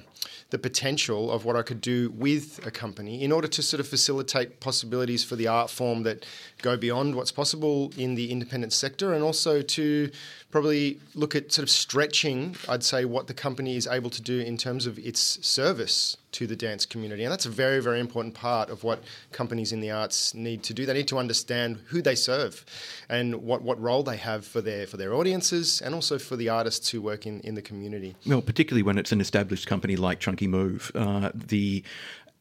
[0.49, 3.87] the potential of what I could do with a company in order to sort of
[3.87, 6.25] facilitate possibilities for the art form that
[6.61, 10.09] go beyond what's possible in the independent sector and also to
[10.51, 14.39] probably look at sort of stretching, I'd say, what the company is able to do
[14.39, 17.23] in terms of its service to the dance community.
[17.23, 20.73] And that's a very, very important part of what companies in the arts need to
[20.73, 20.85] do.
[20.85, 22.65] They need to understand who they serve
[23.09, 26.49] and what, what role they have for their for their audiences and also for the
[26.49, 28.15] artists who work in, in the community.
[28.25, 31.83] Well, particularly when it's an established company like Chunky Move, uh, the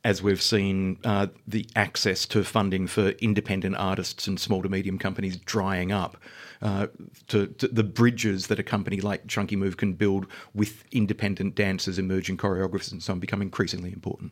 [0.05, 4.99] as we've seen uh, the access to funding for independent artists and small to medium
[4.99, 6.19] companies drying up.
[6.61, 6.87] Uh,
[7.27, 11.99] to, to, the bridges that a company like Chunky Move can build with independent dancers,
[11.99, 14.31] emerging choreographers, and so on become increasingly important.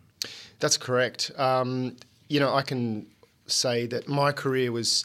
[0.60, 1.30] That's correct.
[1.36, 1.96] Um,
[2.28, 3.06] you know, I can
[3.46, 5.04] say that my career was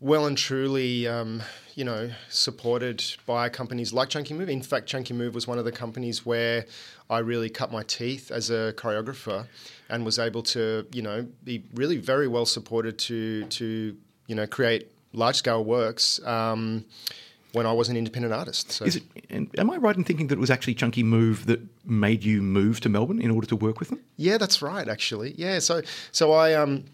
[0.00, 1.42] well and truly, um,
[1.74, 4.48] you know, supported by companies like Chunky Move.
[4.48, 6.66] In fact, Chunky Move was one of the companies where
[7.10, 9.46] I really cut my teeth as a choreographer
[9.88, 14.46] and was able to, you know, be really very well supported to to you know
[14.46, 16.20] create large scale works.
[16.24, 16.84] Um,
[17.52, 18.72] when I was an independent artist.
[18.72, 18.84] So.
[18.84, 22.22] Is it, am I right in thinking that it was actually Chunky Move that made
[22.22, 24.00] you move to Melbourne in order to work with them?
[24.16, 24.86] Yeah, that's right.
[24.86, 25.58] Actually, yeah.
[25.58, 25.80] So,
[26.12, 26.84] so I um,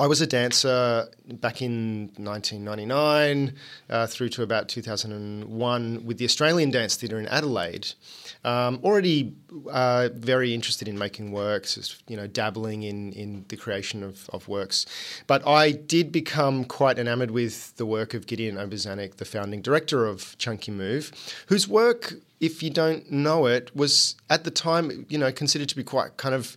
[0.00, 3.54] I was a dancer back in 1999
[3.90, 7.86] uh, through to about 2001 with the Australian Dance Theatre in Adelaide.
[8.42, 9.34] Um, already
[9.70, 14.48] uh, very interested in making works, you know, dabbling in, in the creation of, of
[14.48, 14.86] works.
[15.26, 20.06] But I did become quite enamored with the work of Gideon Obarzanek, the founding director
[20.06, 21.12] of Chunky Move,
[21.48, 25.76] whose work, if you don't know it, was at the time, you know, considered to
[25.76, 26.56] be quite kind of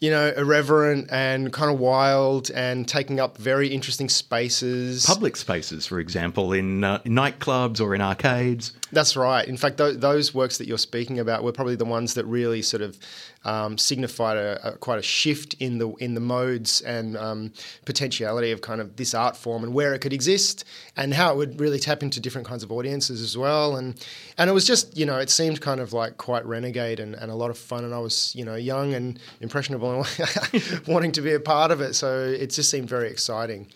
[0.00, 5.06] you know, irreverent and kind of wild and taking up very interesting spaces.
[5.06, 8.72] Public spaces, for example, in, uh, nightclubs or in arcades.
[8.92, 9.46] That's right.
[9.46, 12.62] In fact, th- those works that you're speaking about were probably the ones that really
[12.62, 12.96] sort of
[13.44, 17.52] um, signified a, a, quite a shift in the in the modes and um,
[17.84, 20.64] potentiality of kind of this art form and where it could exist
[20.96, 23.76] and how it would really tap into different kinds of audiences as well.
[23.76, 24.00] And
[24.38, 27.30] and it was just you know it seemed kind of like quite renegade and, and
[27.30, 27.84] a lot of fun.
[27.84, 31.80] And I was you know young and impressionable and wanting to be a part of
[31.80, 31.94] it.
[31.94, 33.66] So it just seemed very exciting.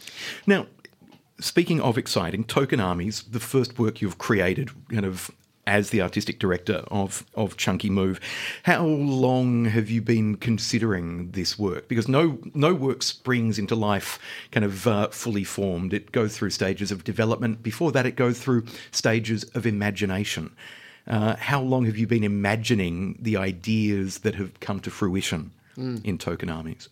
[0.46, 0.66] Now,
[1.40, 5.30] speaking of exciting, Token Armies, the first work you've created, kind of
[5.66, 8.18] as the artistic director of, of Chunky Move.
[8.64, 11.86] How long have you been considering this work?
[11.86, 14.18] Because no no work springs into life
[14.50, 15.92] kind of uh, fully formed.
[15.92, 17.62] It goes through stages of development.
[17.62, 20.50] Before that, it goes through stages of imagination.
[21.06, 26.04] Uh, how long have you been imagining the ideas that have come to fruition mm.
[26.04, 26.88] in Token Armies?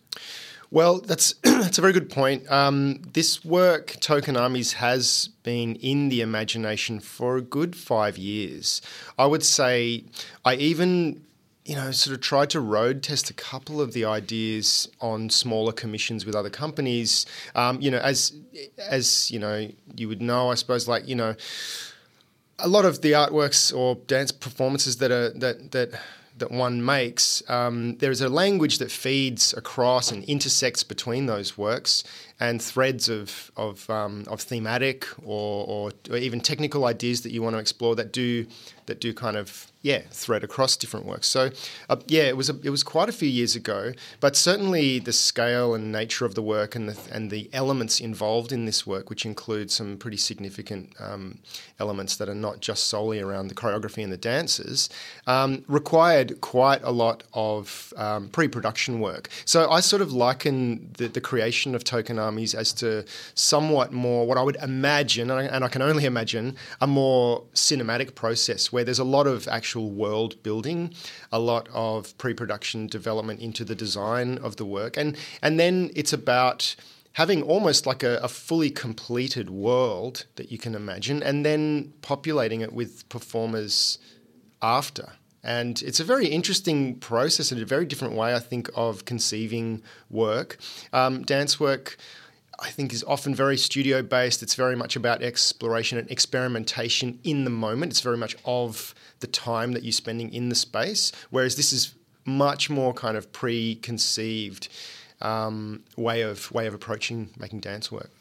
[0.71, 2.49] Well, that's that's a very good point.
[2.51, 8.81] Um, this work, Token Armies, has been in the imagination for a good five years.
[9.17, 10.03] I would say
[10.45, 11.21] I even
[11.69, 15.71] you know, sort of tried to road test a couple of the ideas on smaller
[15.71, 17.27] commissions with other companies.
[17.53, 18.33] Um, you know, as
[18.79, 21.35] as you know, you would know, I suppose, like you know,
[22.57, 26.01] a lot of the artworks or dance performances that are that that
[26.39, 31.57] that one makes, um, there is a language that feeds across and intersects between those
[31.57, 32.03] works
[32.39, 37.41] and threads of of, um, of thematic or, or, or, even technical ideas that you
[37.41, 38.45] want to explore that do
[38.89, 41.27] that do kind of yeah thread across different works.
[41.27, 41.51] So
[41.89, 45.13] uh, yeah, it was a, it was quite a few years ago, but certainly the
[45.13, 49.09] scale and nature of the work and the and the elements involved in this work,
[49.09, 51.37] which include some pretty significant um,
[51.79, 54.89] elements that are not just solely around the choreography and the dances,
[55.27, 59.29] um, required quite a lot of um, pre-production work.
[59.45, 63.91] So I sort of liken the, the creation of Token Um, Armies as to somewhat
[63.91, 68.13] more what I would imagine, and I, and I can only imagine, a more cinematic
[68.13, 70.93] process where there's a lot of actual world building,
[71.31, 76.13] a lot of pre-production development into the design of the work, and and then it's
[76.13, 76.75] about
[77.13, 82.61] having almost like a, a, fully completed world that you can imagine, and then populating
[82.61, 83.97] it with performers
[84.61, 85.13] after.
[85.43, 89.81] And it's a very interesting process and a very different way, I think, of conceiving
[90.09, 90.57] work.
[90.91, 91.97] Um, dance work
[92.61, 94.43] I think is often very studio based.
[94.43, 97.91] It's very much about exploration and experimentation in the moment.
[97.91, 101.93] It's very much of the time that you're spending in the space, whereas this is
[102.25, 104.67] much more kind of preconceived
[105.21, 108.11] um, way of way of approaching making dance work.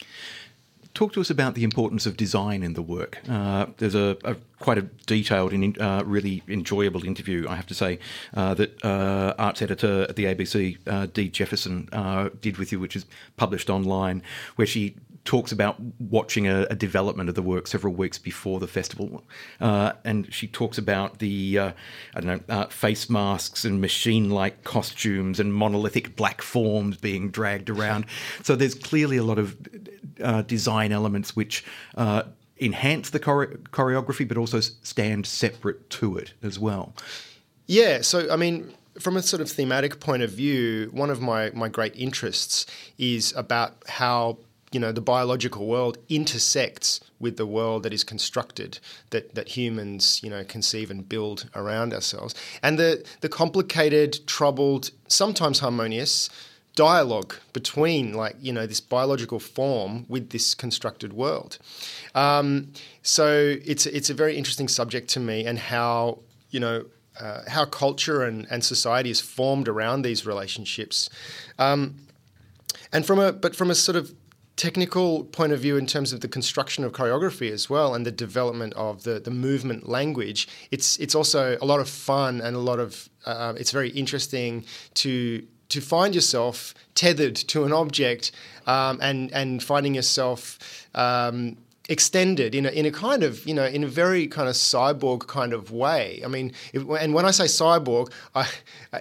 [0.98, 3.20] Talk to us about the importance of design in the work.
[3.28, 7.74] Uh, there's a, a, quite a detailed and uh, really enjoyable interview, I have to
[7.74, 8.00] say,
[8.34, 12.80] uh, that uh, arts editor at the ABC, uh, Dee Jefferson, uh, did with you,
[12.80, 13.06] which is
[13.36, 14.24] published online,
[14.56, 18.66] where she talks about watching a, a, development of the work several weeks before the
[18.66, 19.24] festival,
[19.60, 21.72] uh, and she talks about the uh,
[22.14, 27.70] I don't know uh, face masks and machine-like costumes and monolithic black forms being dragged
[27.70, 28.06] around.
[28.42, 29.56] So there's clearly a lot of
[30.22, 31.64] uh, design elements which
[31.96, 32.22] uh,
[32.60, 36.94] enhance the chore- choreography, but also stand separate to it as well.
[37.66, 38.00] Yeah.
[38.00, 41.68] So I mean from a sort of thematic point of view, one of my, my
[41.68, 42.66] great interests
[42.98, 44.38] is about how
[44.72, 48.78] you know the biological world intersects with the world that is constructed
[49.10, 52.34] that that humans you know conceive and build around ourselves.
[52.62, 56.28] And the the complicated troubled sometimes harmonious
[56.74, 61.58] dialogue between like you know this biological form with this constructed world.
[62.14, 66.84] Um, so it's it's a very interesting subject to me and how you know
[67.18, 71.10] uh, how culture and, and society is formed around these relationships.
[71.58, 71.96] Um,
[72.92, 74.14] and from a but from a sort of
[74.58, 78.10] technical point of view in terms of the construction of choreography as well and the
[78.10, 82.58] development of the, the movement language it's it's also a lot of fun and a
[82.58, 88.32] lot of uh, it's very interesting to to find yourself tethered to an object
[88.66, 90.58] um, and and finding yourself
[90.96, 91.56] um,
[91.88, 95.26] extended in a, in a kind of you know in a very kind of cyborg
[95.26, 96.20] kind of way.
[96.24, 98.48] I mean, if, and when I say cyborg, I,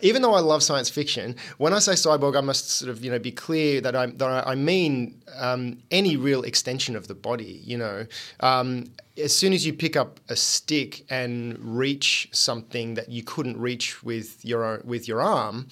[0.01, 3.11] even though I love science fiction, when I say cyborg, I must sort of you
[3.11, 7.61] know be clear that I that I mean um, any real extension of the body.
[7.63, 8.05] You know,
[8.39, 8.85] um,
[9.17, 14.03] as soon as you pick up a stick and reach something that you couldn't reach
[14.03, 15.67] with your own, with your arm,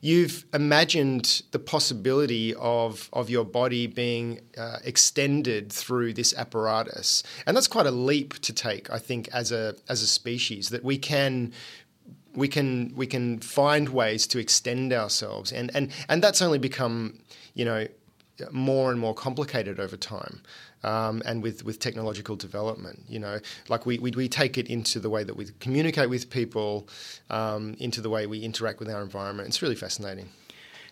[0.00, 7.56] you've imagined the possibility of of your body being uh, extended through this apparatus, and
[7.56, 10.98] that's quite a leap to take, I think, as a as a species that we
[10.98, 11.52] can
[12.34, 17.18] we can we can find ways to extend ourselves, and and and that's only become
[17.54, 17.86] you know
[18.50, 20.42] more and more complicated over time.
[20.82, 23.38] Um, and with, with technological development, you know,
[23.68, 26.88] like we, we, we take it into the way that we communicate with people,
[27.28, 29.48] um, into the way we interact with our environment.
[29.48, 30.30] It's really fascinating.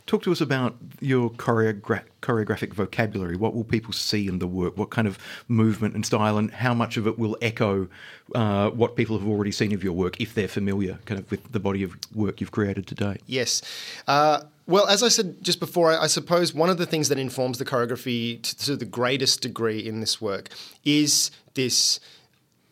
[0.06, 3.36] Talk to us about your choreogra- choreographic vocabulary.
[3.36, 4.78] What will people see in the work?
[4.78, 5.18] What kind of
[5.48, 7.88] movement and style, and how much of it will echo
[8.34, 11.52] uh, what people have already seen of your work if they're familiar kind of with
[11.52, 13.18] the body of work you've created today?
[13.26, 13.60] Yes.
[14.06, 17.18] Uh, well, as I said just before, I, I, suppose one of the things that
[17.18, 20.50] informs the choreography to, to the greatest degree in this work
[20.84, 21.98] is this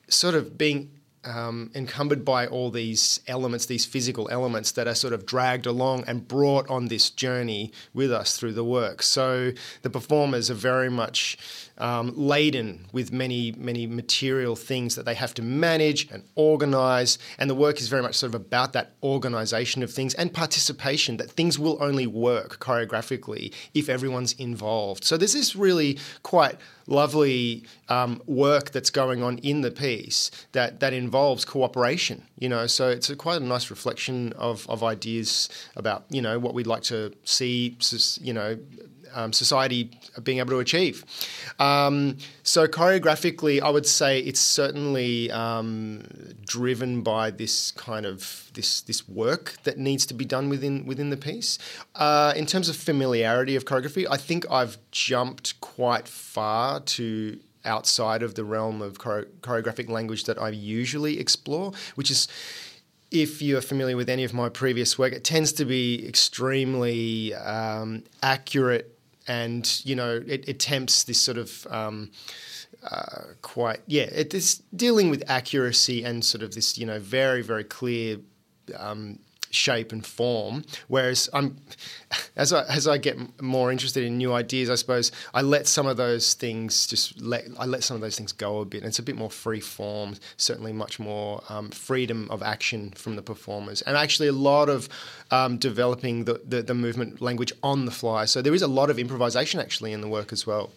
[0.09, 0.91] sort of being
[1.25, 6.05] um, encumbered by all these elements, these physical elements that are sort of dragged along
[6.07, 9.03] and brought on this journey with us through the work.
[9.03, 11.39] So the performers are very much
[11.79, 17.19] um, laden with many, many material things that they have to manage and organize.
[17.39, 21.17] And the work is very much sort of about that organization of things and participation,
[21.19, 25.05] that things will only work choreographically if everyone's involved.
[25.05, 26.57] So there's this really quite
[26.87, 32.67] lovely um, work that's going on in the piece that, that involves cooperation, you know.
[32.67, 36.67] So it's a, quite a nice reflection of, of ideas about, you know, what we'd
[36.67, 37.77] like to see,
[38.21, 38.59] you know,
[39.15, 41.05] um, society being able to achieve.
[41.59, 46.07] Um, so choreographically, I would say it's certainly um,
[46.45, 51.11] driven by this kind of this this work that needs to be done within within
[51.11, 51.59] the piece.
[51.95, 58.23] Uh, in terms of familiarity of choreography, I think I've jumped quite far to outside
[58.23, 62.29] of the realm of chore- choreographic language that I usually explore, which is
[63.11, 68.05] if you're familiar with any of my previous work, it tends to be extremely um,
[68.23, 68.96] accurate
[69.29, 72.11] and you know it, attempts this sort of um,
[72.91, 77.43] uh, quite yeah it is dealing with accuracy and sort of this you know very
[77.43, 78.19] very clear
[78.77, 79.19] um,
[79.57, 80.65] shape and form.
[80.89, 81.57] Whereas I'm,
[82.37, 85.87] as I as I get more interested in new ideas, I suppose I let some
[85.87, 88.79] of those things just let I let some of those things go a bit.
[88.79, 93.17] And it's a bit more free form, certainly much more um, freedom of action from
[93.17, 94.89] the performers, and actually a lot of
[95.31, 98.27] um, developing the, the the movement language on the fly.
[98.27, 100.71] So there is a lot of improvisation actually in the work as well.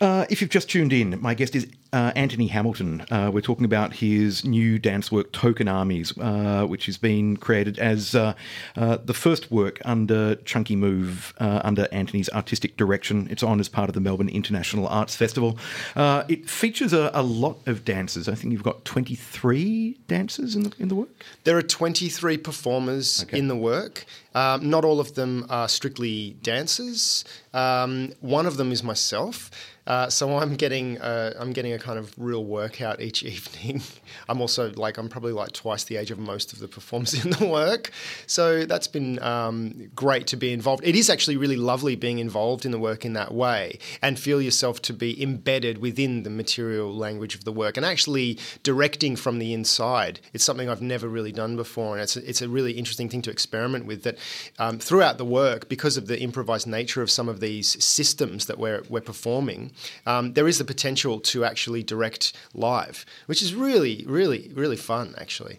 [0.00, 1.66] Uh, if you've just tuned in, my guest is
[1.96, 3.06] uh, Anthony Hamilton.
[3.10, 7.78] Uh, we're talking about his new dance work, Token Armies, uh, which has been created
[7.78, 8.34] as uh,
[8.76, 13.28] uh, the first work under Chunky Move, under Anthony's artistic direction.
[13.30, 15.58] It's on as part of the Melbourne International Arts Festival.
[15.96, 18.28] it features a, a, lot of dancers.
[18.28, 21.24] I think you've got 23 dancers in the, in the work?
[21.44, 23.38] There are 23 performers okay.
[23.38, 24.04] in the work.
[24.34, 27.24] Um, not all of them are strictly dancers.
[27.54, 29.50] Um, one of them is myself.
[29.86, 33.82] Uh, so I'm getting uh, I'm getting a kind of real workout each evening.
[34.28, 37.30] I'm also like I'm probably like twice the age of most of the performers in
[37.30, 37.90] the work,
[38.26, 40.82] so that's been um, great to be involved.
[40.84, 44.42] It is actually really lovely being involved in the work in that way and feel
[44.42, 49.38] yourself to be embedded within the material language of the work and actually directing from
[49.38, 50.20] the inside.
[50.32, 53.22] It's something I've never really done before, and it's a, it's a really interesting thing
[53.22, 54.02] to experiment with.
[54.02, 54.18] That
[54.58, 58.58] um, throughout the work, because of the improvised nature of some of these systems that
[58.58, 59.72] we're we're performing
[60.06, 65.14] um, there is the potential to actually direct live, which is really, really, really fun,
[65.18, 65.58] actually.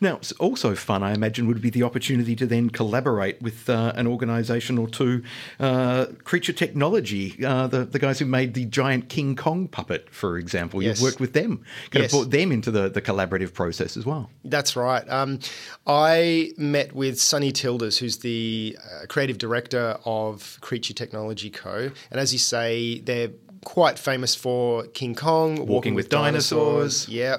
[0.00, 3.92] Now, it's also fun, I imagine, would be the opportunity to then collaborate with uh,
[3.96, 5.22] an organisation or two.
[5.60, 10.38] Uh, Creature Technology, uh, the, the guys who made the giant King Kong puppet, for
[10.38, 10.82] example.
[10.82, 10.98] Yes.
[10.98, 12.12] You've worked with them, kind yes.
[12.12, 14.30] of brought them into the, the collaborative process as well.
[14.44, 15.08] That's right.
[15.08, 15.38] Um,
[15.86, 21.90] I met with Sonny Tilders, who's the uh, creative director of Creature Technology Co.
[22.10, 23.30] And as you say, they're
[23.64, 27.06] quite famous for King Kong, Walking, Walking with, with, Dinosaurs.
[27.06, 27.08] dinosaurs.
[27.08, 27.38] Yeah.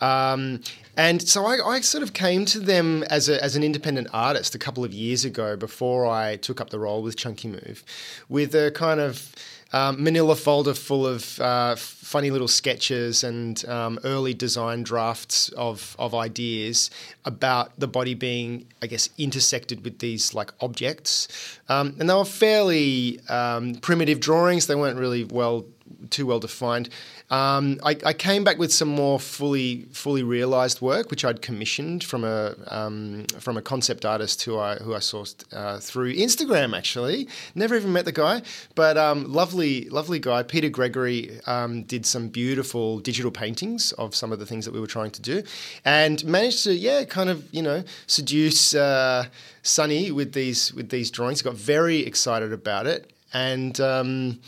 [0.00, 0.60] Um,
[0.96, 4.54] and so I, I, sort of came to them as, a, as an independent artist
[4.54, 7.84] a couple of years ago before I took up the role with Chunky Move
[8.28, 9.32] with a kind of
[9.72, 11.76] um, manila folder full of uh,
[12.08, 16.90] funny little sketches and um, early design drafts of, of ideas
[17.26, 21.28] about the body being, I guess, intersected with these like objects.
[21.68, 24.66] Um, and they were fairly um, primitive drawings.
[24.66, 25.66] They weren't really well
[26.08, 26.88] too well defined.
[27.30, 32.02] Um, I, I, came back with some more fully fully realised work, which I'd commissioned
[32.02, 36.74] from a um, from a concept artist who I who I sourced uh, through Instagram.
[36.74, 38.40] Actually, never even met the guy,
[38.74, 40.42] but um, lovely lovely guy.
[40.42, 44.80] Peter Gregory um, did some beautiful digital paintings of some of the things that we
[44.80, 45.42] were trying to do,
[45.84, 48.74] and managed to yeah kind of you know seduce.
[48.74, 49.26] Uh,
[49.62, 54.40] Sonny with these with these drawings, got very excited about it, and um,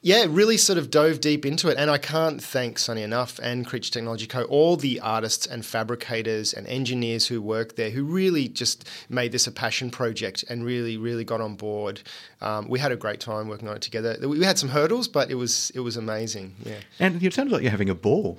[0.00, 1.76] yeah, really sort of dove deep into it.
[1.76, 6.52] And I can't thank Sonny enough and Creature Technology Co., all the artists and fabricators
[6.54, 10.96] and engineers who work there who really just made this a passion project and really,
[10.96, 12.00] really got on board.
[12.40, 14.16] Um, we had a great time working on it together.
[14.22, 16.54] We had some hurdles, but it was it was amazing.
[16.64, 16.78] Yeah.
[17.00, 18.38] And it sounds like you're having a ball.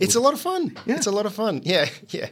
[0.00, 0.76] It's a lot of fun.
[0.86, 0.96] Yeah.
[0.96, 1.60] It's a lot of fun.
[1.70, 2.30] Yeah, yeah.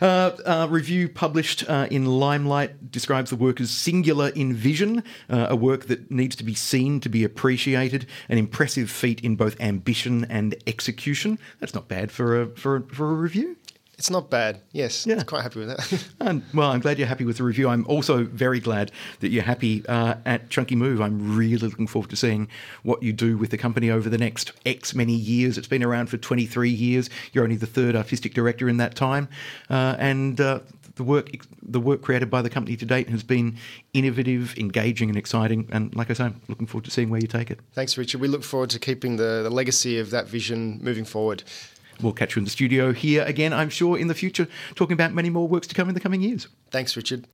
[0.00, 5.46] Uh, uh, review published uh, in Limelight describes the work as singular in vision, uh,
[5.50, 9.60] a work that needs to be seen to be appreciated, an impressive feat in both
[9.60, 11.38] ambition and execution.
[11.60, 13.56] That's not bad for a for a, for a review.
[14.00, 14.62] It's not bad.
[14.72, 15.16] Yes, Yeah.
[15.16, 16.08] I'm quite happy with that.
[16.20, 17.68] And, well, I'm glad you're happy with the review.
[17.68, 21.02] I'm also very glad that you're happy uh, at Chunky Move.
[21.02, 22.48] I'm really looking forward to seeing
[22.82, 25.58] what you do with the company over the next X many years.
[25.58, 27.10] It's been around for 23 years.
[27.34, 29.28] You're only the third artistic director in that time,
[29.68, 30.40] uh, and.
[30.40, 30.60] Uh,
[30.96, 31.30] the work,
[31.62, 33.56] the work created by the company to date has been
[33.94, 35.66] innovative, engaging, and exciting.
[35.72, 37.58] And like I say, I'm looking forward to seeing where you take it.
[37.72, 38.20] Thanks, Richard.
[38.20, 41.42] We look forward to keeping the, the legacy of that vision moving forward.
[42.02, 45.12] We'll catch you in the studio here again, I'm sure, in the future, talking about
[45.12, 46.48] many more works to come in the coming years.
[46.70, 47.26] Thanks, Richard.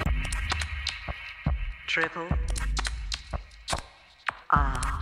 [1.87, 2.29] Triple
[4.51, 5.01] R.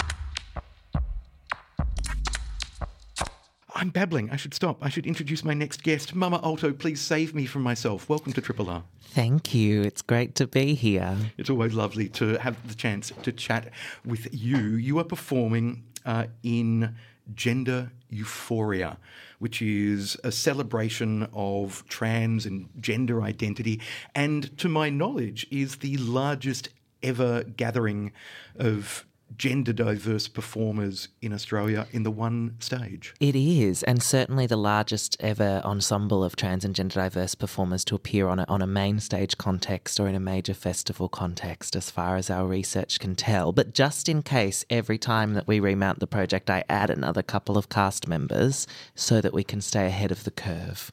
[3.77, 4.31] I'm babbling.
[4.31, 4.79] I should stop.
[4.83, 6.15] I should introduce my next guest.
[6.15, 8.09] Mama Alto, please save me from myself.
[8.09, 8.85] Welcome to Triple R.
[9.01, 9.83] Thank you.
[9.83, 11.17] It's great to be here.
[11.39, 13.73] It's always lovely to have the chance to chat
[14.05, 14.59] with you.
[14.59, 16.95] You are performing uh, in
[17.35, 18.99] Gender Euphoria,
[19.39, 23.81] which is a celebration of trans and gender identity,
[24.15, 26.69] and to my knowledge, is the largest
[27.03, 28.13] ever gathering
[28.57, 29.07] of
[29.37, 33.15] gender diverse performers in Australia in the one stage.
[33.21, 37.95] It is, and certainly the largest ever ensemble of trans and gender diverse performers to
[37.95, 41.91] appear on a, on a main stage context or in a major festival context, as
[41.91, 43.53] far as our research can tell.
[43.53, 47.59] But just in case, every time that we remount the project, I add another couple
[47.59, 50.93] of cast members so that we can stay ahead of the curve.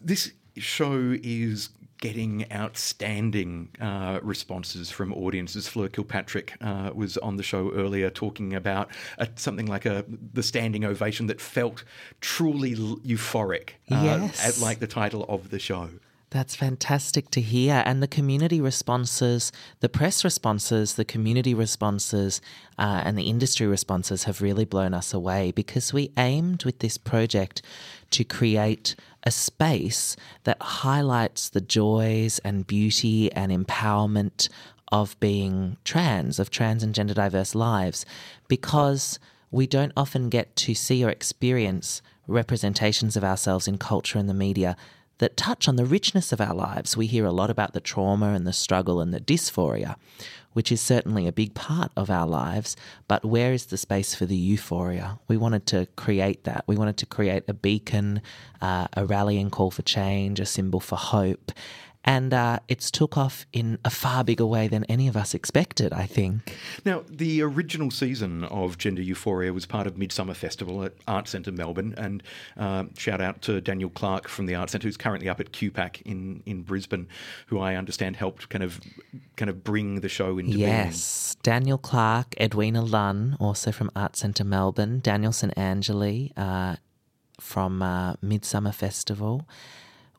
[0.00, 1.70] This show is
[2.00, 5.68] getting outstanding uh, responses from audiences.
[5.68, 8.88] Fleur Kilpatrick uh, was on the show earlier talking about
[9.18, 11.84] uh, something like a the standing ovation that felt
[12.20, 14.44] truly euphoric, uh, Yes.
[14.56, 15.90] at, like the title of the show.
[16.30, 17.82] That's fantastic to hear.
[17.84, 22.40] And the community responses, the press responses, the community responses,
[22.78, 26.98] uh, and the industry responses have really blown us away because we aimed with this
[26.98, 27.62] project
[28.10, 28.94] to create
[29.24, 34.48] a space that highlights the joys and beauty and empowerment
[34.90, 38.04] of being trans, of trans and gender diverse lives,
[38.48, 39.18] because
[39.50, 44.34] we don't often get to see or experience representations of ourselves in culture and the
[44.34, 44.76] media
[45.18, 46.96] that touch on the richness of our lives.
[46.96, 49.96] We hear a lot about the trauma and the struggle and the dysphoria,
[50.52, 52.76] which is certainly a big part of our lives,
[53.08, 55.18] but where is the space for the euphoria?
[55.28, 56.64] We wanted to create that.
[56.66, 58.20] We wanted to create a beacon,
[58.60, 61.52] uh, a rallying call for change, a symbol for hope.
[62.02, 65.92] And uh, it's took off in a far bigger way than any of us expected,
[65.92, 66.56] I think.
[66.84, 71.52] Now, the original season of Gender Euphoria was part of Midsummer Festival at Art Centre
[71.52, 72.22] Melbourne, and
[72.56, 76.00] uh, shout out to Daniel Clark from the Art Centre, who's currently up at QPAC
[76.02, 77.06] in, in Brisbane,
[77.48, 78.80] who I understand helped kind of
[79.36, 80.60] kind of bring the show into being.
[80.60, 86.76] Yes, Daniel Clark, Edwina Lunn, also from Art Centre Melbourne, Daniel Santangeli uh,
[87.38, 89.46] from uh, Midsummer Festival.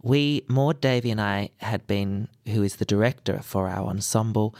[0.03, 4.55] We, Maude Davey and I had been, who is the director for our ensemble,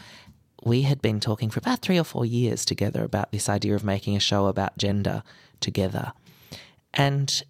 [0.64, 3.82] we had been talking for about three or four years together about this idea of
[3.82, 5.22] making a show about gender
[5.60, 6.12] together.
[6.94, 7.42] And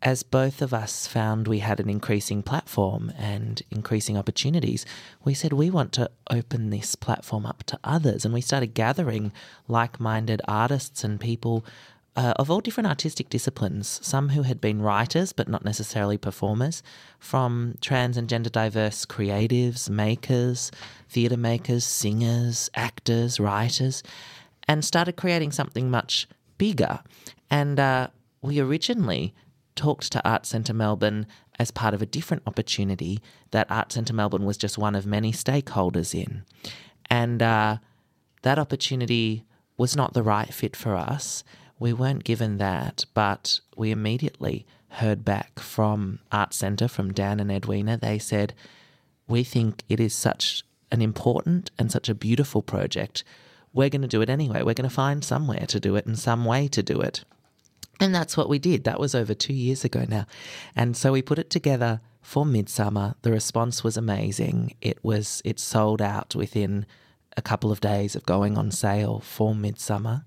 [0.00, 4.86] as both of us found we had an increasing platform and increasing opportunities,
[5.24, 8.24] we said we want to open this platform up to others.
[8.24, 9.32] And we started gathering
[9.66, 11.64] like minded artists and people
[12.16, 16.82] uh, of all different artistic disciplines, some who had been writers but not necessarily performers,
[17.18, 20.70] from trans and gender diverse creatives, makers,
[21.08, 24.02] theatre makers, singers, actors, writers,
[24.66, 26.26] and started creating something much
[26.58, 27.00] bigger.
[27.50, 28.08] And uh,
[28.42, 29.34] we originally
[29.76, 31.26] talked to Art Centre Melbourne
[31.58, 35.32] as part of a different opportunity that Art Centre Melbourne was just one of many
[35.32, 36.44] stakeholders in.
[37.08, 37.78] And uh,
[38.42, 39.44] that opportunity
[39.76, 41.44] was not the right fit for us.
[41.78, 47.50] We weren't given that, but we immediately heard back from Art Centre, from Dan and
[47.50, 47.96] Edwina.
[47.96, 48.54] They said,
[49.28, 53.22] We think it is such an important and such a beautiful project.
[53.72, 54.62] We're going to do it anyway.
[54.62, 57.24] We're going to find somewhere to do it and some way to do it.
[58.00, 58.84] And that's what we did.
[58.84, 60.26] That was over two years ago now.
[60.74, 63.14] And so we put it together for Midsummer.
[63.22, 64.74] The response was amazing.
[64.80, 66.86] It was it sold out within
[67.36, 70.24] a couple of days of going on sale for Midsummer.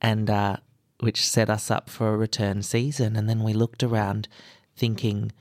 [0.00, 0.56] and uh,
[1.00, 3.16] which set us up for a return season.
[3.16, 4.28] And then we looked around
[4.76, 5.32] thinking,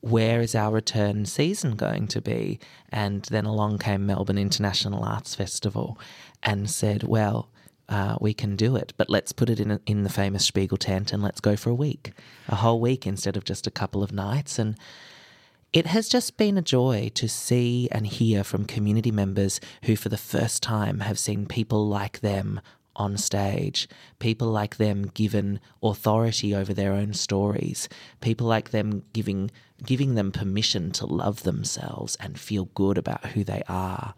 [0.00, 2.60] where is our return season going to be?
[2.90, 5.98] And then along came Melbourne International Arts Festival
[6.42, 7.48] and said, well,
[7.88, 10.78] uh, we can do it, but let's put it in, a, in the famous Spiegel
[10.78, 12.12] tent and let's go for a week,
[12.48, 14.58] a whole week instead of just a couple of nights.
[14.58, 14.76] And
[15.72, 20.08] it has just been a joy to see and hear from community members who, for
[20.08, 22.60] the first time, have seen people like them
[22.96, 23.88] on stage,
[24.18, 27.88] people like them given authority over their own stories,
[28.20, 29.50] people like them giving
[29.84, 34.14] giving them permission to love themselves and feel good about who they are.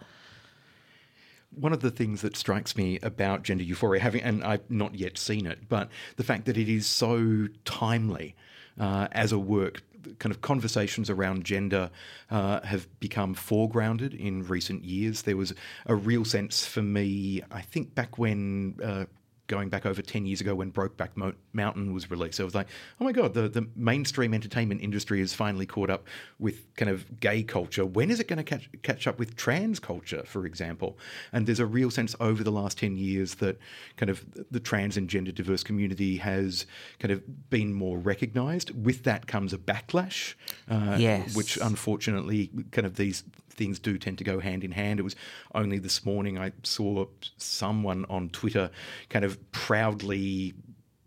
[1.51, 5.17] One of the things that strikes me about gender euphoria, having and I've not yet
[5.17, 8.37] seen it, but the fact that it is so timely
[8.79, 9.83] uh, as a work
[10.19, 11.91] kind of conversations around gender
[12.31, 15.23] uh, have become foregrounded in recent years.
[15.23, 15.55] There was
[15.87, 19.05] a real sense for me, I think, back when uh,
[19.47, 22.41] going back over 10 years ago when Brokeback Mo- Mountain was released.
[22.41, 22.69] it was like,
[23.01, 26.07] oh my God, the, the mainstream entertainment industry has finally caught up
[26.39, 27.85] with kind of gay culture.
[27.85, 30.99] When is it going to catch, catch up with trans culture, for example?
[31.33, 33.59] And there's a real sense over the last 10 years that
[33.97, 36.67] kind of the trans and gender diverse community has
[36.99, 38.71] kind of been more recognised.
[38.85, 40.35] With that comes a backlash,
[40.69, 41.35] uh, yes.
[41.37, 43.25] which unfortunately kind of these
[43.57, 45.01] things do tend to go hand in hand.
[45.01, 45.17] It was
[45.55, 47.07] only this morning I saw
[47.39, 48.71] someone on Twitter
[49.09, 50.55] kind of proudly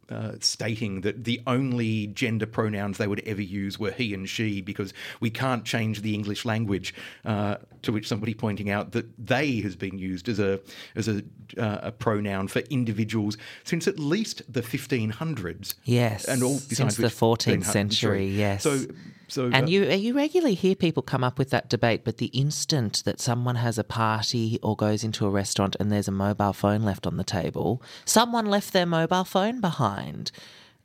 [0.10, 4.60] uh, stating that the only gender pronouns they would ever use were he and she
[4.60, 6.96] because we can't change the English language.
[7.24, 10.60] Uh, to which somebody pointing out that they has been used as a
[10.96, 11.24] as a,
[11.58, 15.76] uh, a pronoun for individuals since at least the 1500s.
[15.86, 18.28] Yes, and all since the 14th century.
[18.28, 18.64] Yes.
[18.64, 18.82] So
[19.30, 22.28] so, and uh, you you regularly hear people come up with that debate, but the
[22.28, 26.54] instant that someone has a party or goes into a restaurant and there's a mobile
[26.54, 30.32] phone left on the table, someone left their mobile phone behind.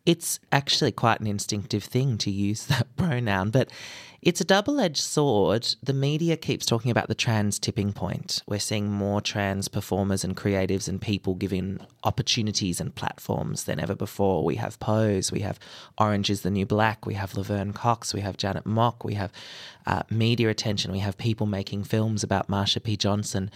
[0.07, 3.71] It's actually quite an instinctive thing to use that pronoun, but
[4.25, 5.69] it's a double edged sword.
[5.83, 8.43] The media keeps talking about the trans tipping point.
[8.47, 13.95] We're seeing more trans performers and creatives and people given opportunities and platforms than ever
[13.95, 14.43] before.
[14.43, 15.61] We have Pose, we have
[15.99, 19.31] Orange is the New Black, we have Laverne Cox, we have Janet Mock, we have
[19.87, 22.97] uh, media attention, we have people making films about Marsha P.
[22.97, 23.51] Johnson.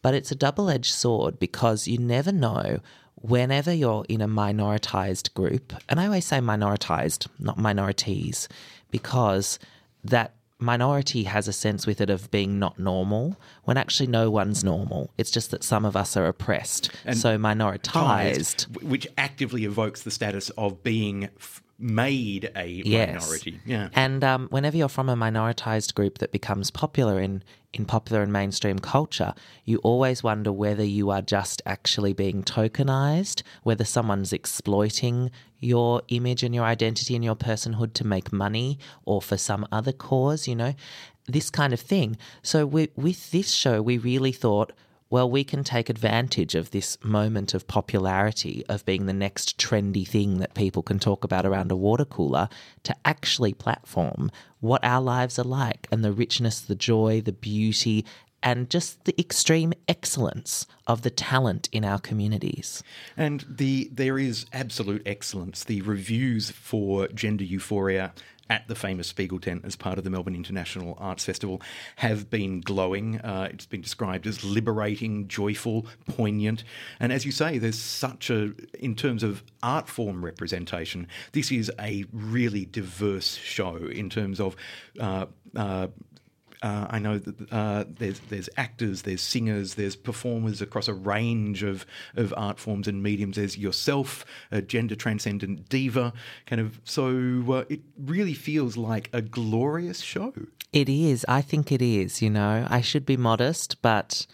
[0.00, 2.80] But it's a double edged sword because you never know
[3.16, 8.48] whenever you're in a minoritized group, and I always say minoritized, not minorities,
[8.90, 9.58] because
[10.04, 14.62] that minority has a sense with it of being not normal when actually no one's
[14.64, 15.10] normal.
[15.18, 16.90] It's just that some of us are oppressed.
[17.04, 18.82] And so minoritized.
[18.82, 23.22] which actively evokes the status of being f- made a Yes.
[23.22, 23.60] minority.
[23.66, 23.88] Yeah.
[23.94, 28.32] And um, whenever you're from a minoritized group that becomes popular in, in popular and
[28.32, 35.30] mainstream culture, you always wonder whether you are just actually being tokenized, whether someone's exploiting
[35.58, 39.92] your image and your identity and your personhood to make money or for some other
[39.92, 40.74] cause, you know,
[41.26, 42.16] this kind of thing.
[42.42, 44.72] So we, with this show, we really thought,
[45.14, 50.04] well, we can take advantage of this moment of popularity, of being the next trendy
[50.04, 52.48] thing that people can talk about around a water cooler,
[52.82, 58.04] to actually platform what our lives are like and the richness, the joy, the beauty,
[58.42, 62.82] and just the extreme excellence of the talent in our communities.
[63.16, 65.62] And the there is absolute excellence.
[65.62, 68.12] The reviews for Gender Euphoria
[68.50, 71.62] at the famous Spiegel tent as part of the Melbourne International Arts Festival
[71.96, 73.20] have been glowing.
[73.20, 76.64] Uh, it's been described as liberating, joyful, poignant.
[77.00, 81.70] And as you say, there's such a, in terms of art form representation, this is
[81.80, 84.56] a really diverse show in terms of.
[84.98, 85.26] Uh,
[85.56, 85.88] uh,
[86.64, 91.62] uh, I know that uh, there's there's actors, there's singers, there's performers across a range
[91.62, 91.84] of,
[92.16, 93.36] of art forms and mediums.
[93.36, 96.14] There's yourself, a gender transcendent diva,
[96.46, 96.80] kind of.
[96.84, 100.32] So uh, it really feels like a glorious show.
[100.72, 101.26] It is.
[101.28, 102.22] I think it is.
[102.22, 104.26] You know, I should be modest, but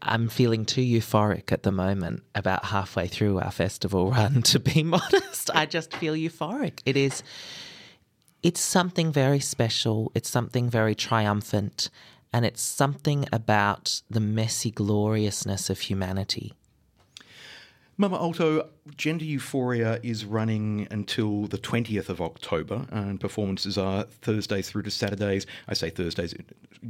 [0.00, 4.82] I'm feeling too euphoric at the moment, about halfway through our festival run, to be
[4.96, 5.50] modest.
[5.54, 6.80] I just feel euphoric.
[6.86, 7.22] It is.
[8.46, 10.12] It's something very special.
[10.14, 11.90] It's something very triumphant.
[12.32, 16.52] And it's something about the messy gloriousness of humanity.
[17.98, 24.68] Mama Alto, Gender Euphoria is running until the 20th of October, and performances are Thursdays
[24.68, 25.46] through to Saturdays.
[25.66, 26.34] I say Thursdays,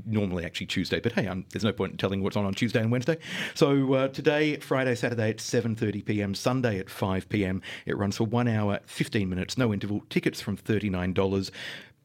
[0.04, 2.80] normally actually Tuesday, but hey, um, there's no point in telling what's on on Tuesday
[2.80, 3.18] and Wednesday.
[3.54, 7.62] So uh, today, Friday, Saturday at 7:30 p.m., Sunday at 5 p.m.
[7.86, 10.02] It runs for one hour, 15 minutes, no interval.
[10.10, 11.50] Tickets from $39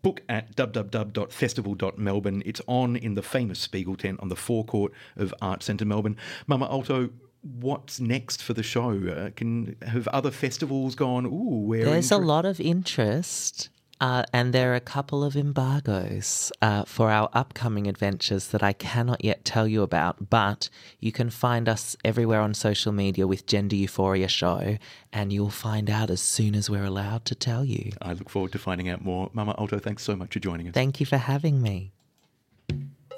[0.04, 2.44] book at www.festival.melbourne.
[2.46, 6.18] It's on in the famous Spiegel tent on the forecourt of Art Centre Melbourne.
[6.48, 7.10] Mama Alto,
[7.42, 8.92] what's next for the show?
[8.92, 11.26] Uh, can have other festivals gone?
[11.26, 13.70] Ooh, we're There's a lot of interest.
[14.00, 18.74] Uh, and there are a couple of embargoes uh, for our upcoming adventures that I
[18.74, 20.70] cannot yet tell you about, but
[21.00, 24.80] you can find us everywhere on social media with Gender Euphoria Show,
[25.14, 27.92] and you'll find out as soon as we're allowed to tell you.
[28.02, 29.30] I look forward to finding out more.
[29.34, 30.74] Mama Alto, thanks so much for joining us.
[30.74, 31.94] Thank you for having me.